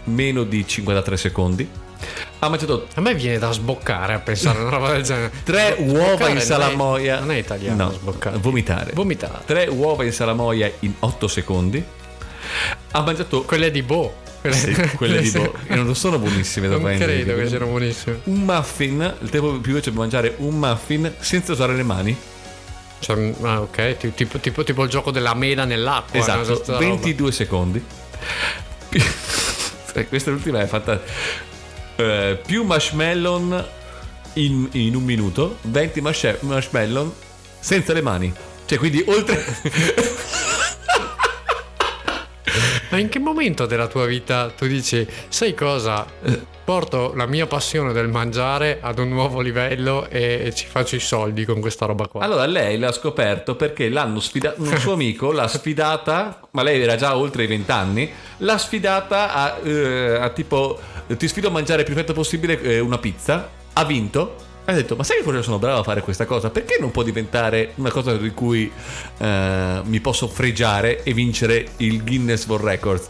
meno 0.06 0.44
di 0.44 0.66
53 0.68 1.18
secondi. 1.18 1.70
Ha 2.40 2.50
mangiato 2.50 2.88
A 2.96 3.02
me 3.02 3.14
viene 3.14 3.38
da 3.38 3.52
sboccare 3.52 4.14
a 4.14 4.20
pensare 4.20 4.58
a 4.58 4.62
una 4.62 4.70
roba 4.72 4.92
del 4.92 5.04
genere. 5.04 5.32
tre 5.44 5.76
uova 5.78 6.18
non 6.26 6.30
in 6.32 6.38
è- 6.38 6.40
salamoia. 6.40 7.20
Non 7.20 7.32
è 7.32 7.36
italiano, 7.38 7.84
No, 7.86 7.92
sboccare. 7.92 8.38
vomitare. 8.40 8.92
Vomitare. 8.94 9.40
Tre 9.46 9.68
uova 9.68 10.04
in 10.04 10.12
salamoia 10.14 10.72
in 10.80 10.94
8 11.00 11.28
secondi. 11.28 11.84
Ha 12.92 13.02
mangiato 13.02 13.44
Quelle 13.44 13.70
di 13.72 13.82
Bo. 13.84 14.20
Quelle, 14.42 14.56
sì, 14.56 14.74
quelle 14.96 15.22
di 15.22 15.30
Bo, 15.30 15.54
che 15.68 15.76
non 15.76 15.96
sono 15.96 16.18
buonissime 16.18 16.68
da 16.68 16.74
Non 16.76 16.84
prendere. 16.86 17.22
credo 17.24 17.36
che 17.40 17.48
siano 17.48 17.68
buonissime. 17.68 18.22
Un 18.24 18.40
muffin, 18.40 19.16
il 19.22 19.30
tempo 19.30 19.52
più 19.60 19.72
veloce 19.74 19.92
per 19.92 20.00
mangiare 20.00 20.34
un 20.38 20.56
muffin 20.58 21.14
senza 21.20 21.52
usare 21.52 21.76
le 21.76 21.84
mani. 21.84 22.18
Cioè, 22.98 23.34
ah, 23.44 23.62
ok, 23.62 23.98
ti- 23.98 24.14
tipo, 24.16 24.40
tipo, 24.40 24.64
tipo 24.64 24.84
il 24.84 24.90
gioco 24.90 25.12
della 25.12 25.36
mela 25.36 25.64
nell'acqua. 25.66 26.18
no? 26.18 26.24
Esatto, 26.26 26.46
Questa 26.54 26.72
roba. 26.74 26.86
22 26.86 27.32
secondi. 27.32 27.86
Questa 30.10 30.32
ultima 30.32 30.62
è 30.62 30.66
fatta 30.68 31.00
eh, 31.96 32.40
più 32.46 32.64
marshmallow 32.64 33.66
in, 34.34 34.68
in 34.72 34.96
un 34.96 35.04
minuto, 35.04 35.58
20 35.64 36.02
marsh- 36.02 36.40
marshmallow 36.42 37.14
senza 37.60 37.94
le 37.94 38.02
mani. 38.02 38.34
Cioè, 38.66 38.78
quindi 38.78 39.04
oltre 39.06 39.44
Ma 42.92 42.98
in 42.98 43.08
che 43.08 43.20
momento 43.20 43.66
della 43.66 43.88
tua 43.88 44.06
vita 44.06 44.50
tu 44.50 44.68
dici, 44.68 45.08
sai 45.30 45.54
cosa? 45.54 46.06
Porto 46.66 47.14
la 47.16 47.26
mia 47.26 47.48
passione 47.48 47.94
del 47.94 48.10
mangiare 48.10 48.80
ad 48.82 49.00
un 49.00 49.08
nuovo 49.08 49.40
livello 49.40 50.10
e, 50.10 50.52
ci 50.54 50.68
faccio 50.68 50.98
i 50.98 51.00
soldi 51.00 51.46
con 51.46 51.62
questa 51.62 51.86
roba 51.86 52.08
qua. 52.08 52.22
Allora 52.22 52.46
lei 52.46 52.78
l'ha 52.78 52.92
scoperto 52.92 53.56
perché 53.56 53.88
l'hanno 53.88 54.20
sfidato, 54.20 54.62
un 54.62 54.78
suo 54.78 54.92
amico 54.94 55.32
l'ha 55.32 55.48
sfidata, 55.48 56.42
ma 56.52 56.64
lei 56.64 56.82
era 56.82 56.98
già 56.98 57.16
oltre 57.16 57.46
i 57.46 57.48
20 57.48 57.72
anni, 57.72 58.12
l'ha 58.40 58.58
sfidata 58.58 59.34
a, 59.34 59.60
eh, 59.64 60.16
a 60.16 60.30
tipo 60.30 60.78
ti 61.08 61.28
sfido 61.30 61.48
a 61.48 61.52
mangiare 61.52 61.80
il 61.80 61.86
più 61.86 61.94
presto 61.94 62.12
possibile 62.14 62.62
eh, 62.62 62.80
una 62.80 62.98
pizza, 62.98 63.50
ha 63.72 63.86
vinto. 63.86 64.50
Ha 64.64 64.74
detto, 64.74 64.96
ma 64.96 65.04
sai 65.04 65.18
che 65.18 65.24
forse 65.24 65.42
sono 65.42 65.58
bravo 65.60 65.80
a 65.80 65.84
fare 65.84 66.02
questa 66.02 66.26
cosa? 66.26 66.50
Perché 66.52 66.78
non 66.80 66.92
può 66.92 67.02
diventare 67.04 67.72
una 67.76 67.90
cosa 67.92 68.16
di 68.16 68.30
cui 68.30 68.72
eh, 69.18 69.82
mi 69.84 70.00
posso 70.00 70.28
fregiare 70.28 71.04
e 71.04 71.14
vincere 71.14 71.70
il 71.78 72.04
Guinness 72.04 72.46
World 72.46 72.66
Records? 72.66 73.10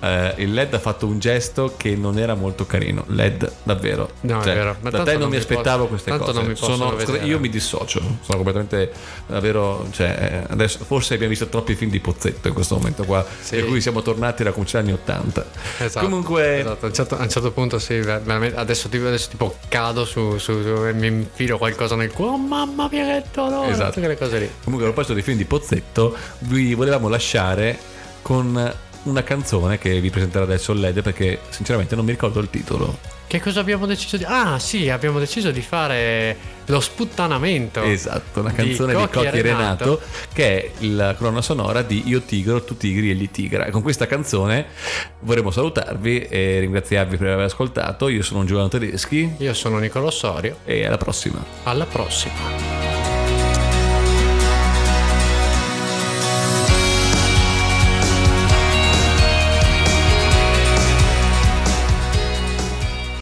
Eh, 0.00 0.34
il 0.38 0.52
LED 0.52 0.74
ha 0.74 0.78
fatto 0.78 1.06
un 1.06 1.18
gesto 1.18 1.74
che 1.76 1.94
non 1.94 2.18
era 2.18 2.34
molto 2.34 2.66
carino. 2.66 3.04
LED, 3.08 3.50
davvero. 3.62 4.10
No, 4.22 4.40
è 4.40 4.44
Cioè, 4.44 4.54
vero. 4.54 4.76
Ma 4.80 4.90
Da 4.90 5.02
te 5.04 5.12
non, 5.12 5.20
non 5.22 5.30
mi 5.30 5.36
aspettavo 5.36 5.86
posso- 5.86 6.02
queste 6.04 6.18
cose. 6.18 6.42
mi 6.42 6.56
Sono- 6.56 6.96
io 7.24 7.38
mi 7.38 7.48
dissocio, 7.48 8.00
sono 8.00 8.42
completamente 8.42 8.90
davvero, 9.26 9.86
cioè, 9.92 10.42
adesso 10.48 10.84
forse 10.84 11.14
abbiamo 11.14 11.30
visto 11.30 11.46
troppi 11.48 11.74
film 11.76 11.90
di 11.90 12.00
Pozzetto 12.00 12.48
in 12.48 12.54
questo 12.54 12.74
momento 12.76 13.04
qua, 13.04 13.24
Sì. 13.40 13.56
per 13.56 13.66
cui 13.66 13.80
siamo 13.80 14.02
tornati 14.02 14.42
alla 14.42 14.50
cominciare 14.52 14.84
anni 14.84 14.92
80. 14.94 15.46
Esatto, 15.78 16.04
Comunque, 16.04 16.58
esatto. 16.60 16.84
A, 16.84 16.88
un 16.88 16.94
certo, 16.94 17.16
a 17.16 17.22
un 17.22 17.28
certo 17.28 17.52
punto 17.52 17.78
sì, 17.78 17.94
adesso, 17.94 18.88
adesso 18.88 19.28
tipo 19.28 19.56
cado 19.68 20.04
su, 20.04 20.38
su- 20.38 20.62
su- 20.62 20.86
mi 20.98 21.06
infilo 21.06 21.58
qualcosa 21.58 21.96
nel 21.96 22.12
cuore. 22.12 22.32
Oh 22.32 22.38
mamma 22.38 22.88
mia 22.90 23.04
che 23.04 23.24
dolore! 23.32 23.70
Esatto. 23.70 23.98
Quelle 23.98 24.16
cose 24.16 24.38
lì. 24.38 24.50
comunque 24.62 24.88
a 24.88 24.92
proposito 24.92 25.14
dei 25.14 25.22
film 25.22 25.36
di 25.36 25.44
Pozzetto, 25.44 26.16
vi 26.40 26.74
volevamo 26.74 27.08
lasciare 27.08 27.78
con 28.22 28.74
una 29.04 29.22
canzone 29.22 29.78
che 29.78 30.00
vi 30.00 30.10
presenterà 30.10 30.44
adesso 30.44 30.72
LED 30.72 31.02
perché 31.02 31.40
sinceramente 31.48 31.94
non 31.94 32.04
mi 32.04 32.10
ricordo 32.10 32.40
il 32.40 32.50
titolo. 32.50 33.17
Che 33.28 33.42
cosa 33.42 33.60
abbiamo 33.60 33.84
deciso 33.84 34.16
di... 34.16 34.24
Ah 34.26 34.58
sì, 34.58 34.88
abbiamo 34.88 35.18
deciso 35.18 35.50
di 35.50 35.60
fare 35.60 36.34
lo 36.64 36.80
sputtanamento. 36.80 37.82
Esatto, 37.82 38.40
una 38.40 38.52
canzone 38.52 38.94
di 38.94 38.98
Cocchi 38.98 39.18
e 39.18 39.26
e 39.26 39.42
Renato. 39.42 39.84
Renato 39.84 40.00
che 40.32 40.72
è 40.78 40.84
la 40.86 41.14
colonna 41.14 41.42
sonora 41.42 41.82
di 41.82 42.04
Io 42.06 42.22
Tigro, 42.22 42.64
tu 42.64 42.78
Tigri 42.78 43.10
e 43.10 43.14
gli 43.14 43.30
Tigra. 43.30 43.66
E 43.66 43.70
con 43.70 43.82
questa 43.82 44.06
canzone 44.06 44.68
vorremmo 45.20 45.50
salutarvi 45.50 46.22
e 46.22 46.60
ringraziarvi 46.60 47.18
per 47.18 47.28
aver 47.28 47.44
ascoltato. 47.44 48.08
Io 48.08 48.22
sono 48.22 48.44
Giovanni 48.44 48.70
Tedeschi 48.70 49.34
Io 49.36 49.52
sono 49.52 49.76
Nicolò 49.76 50.10
Sorio. 50.10 50.60
e 50.64 50.86
alla 50.86 50.96
prossima. 50.96 51.44
Alla 51.64 51.84
prossima. 51.84 52.97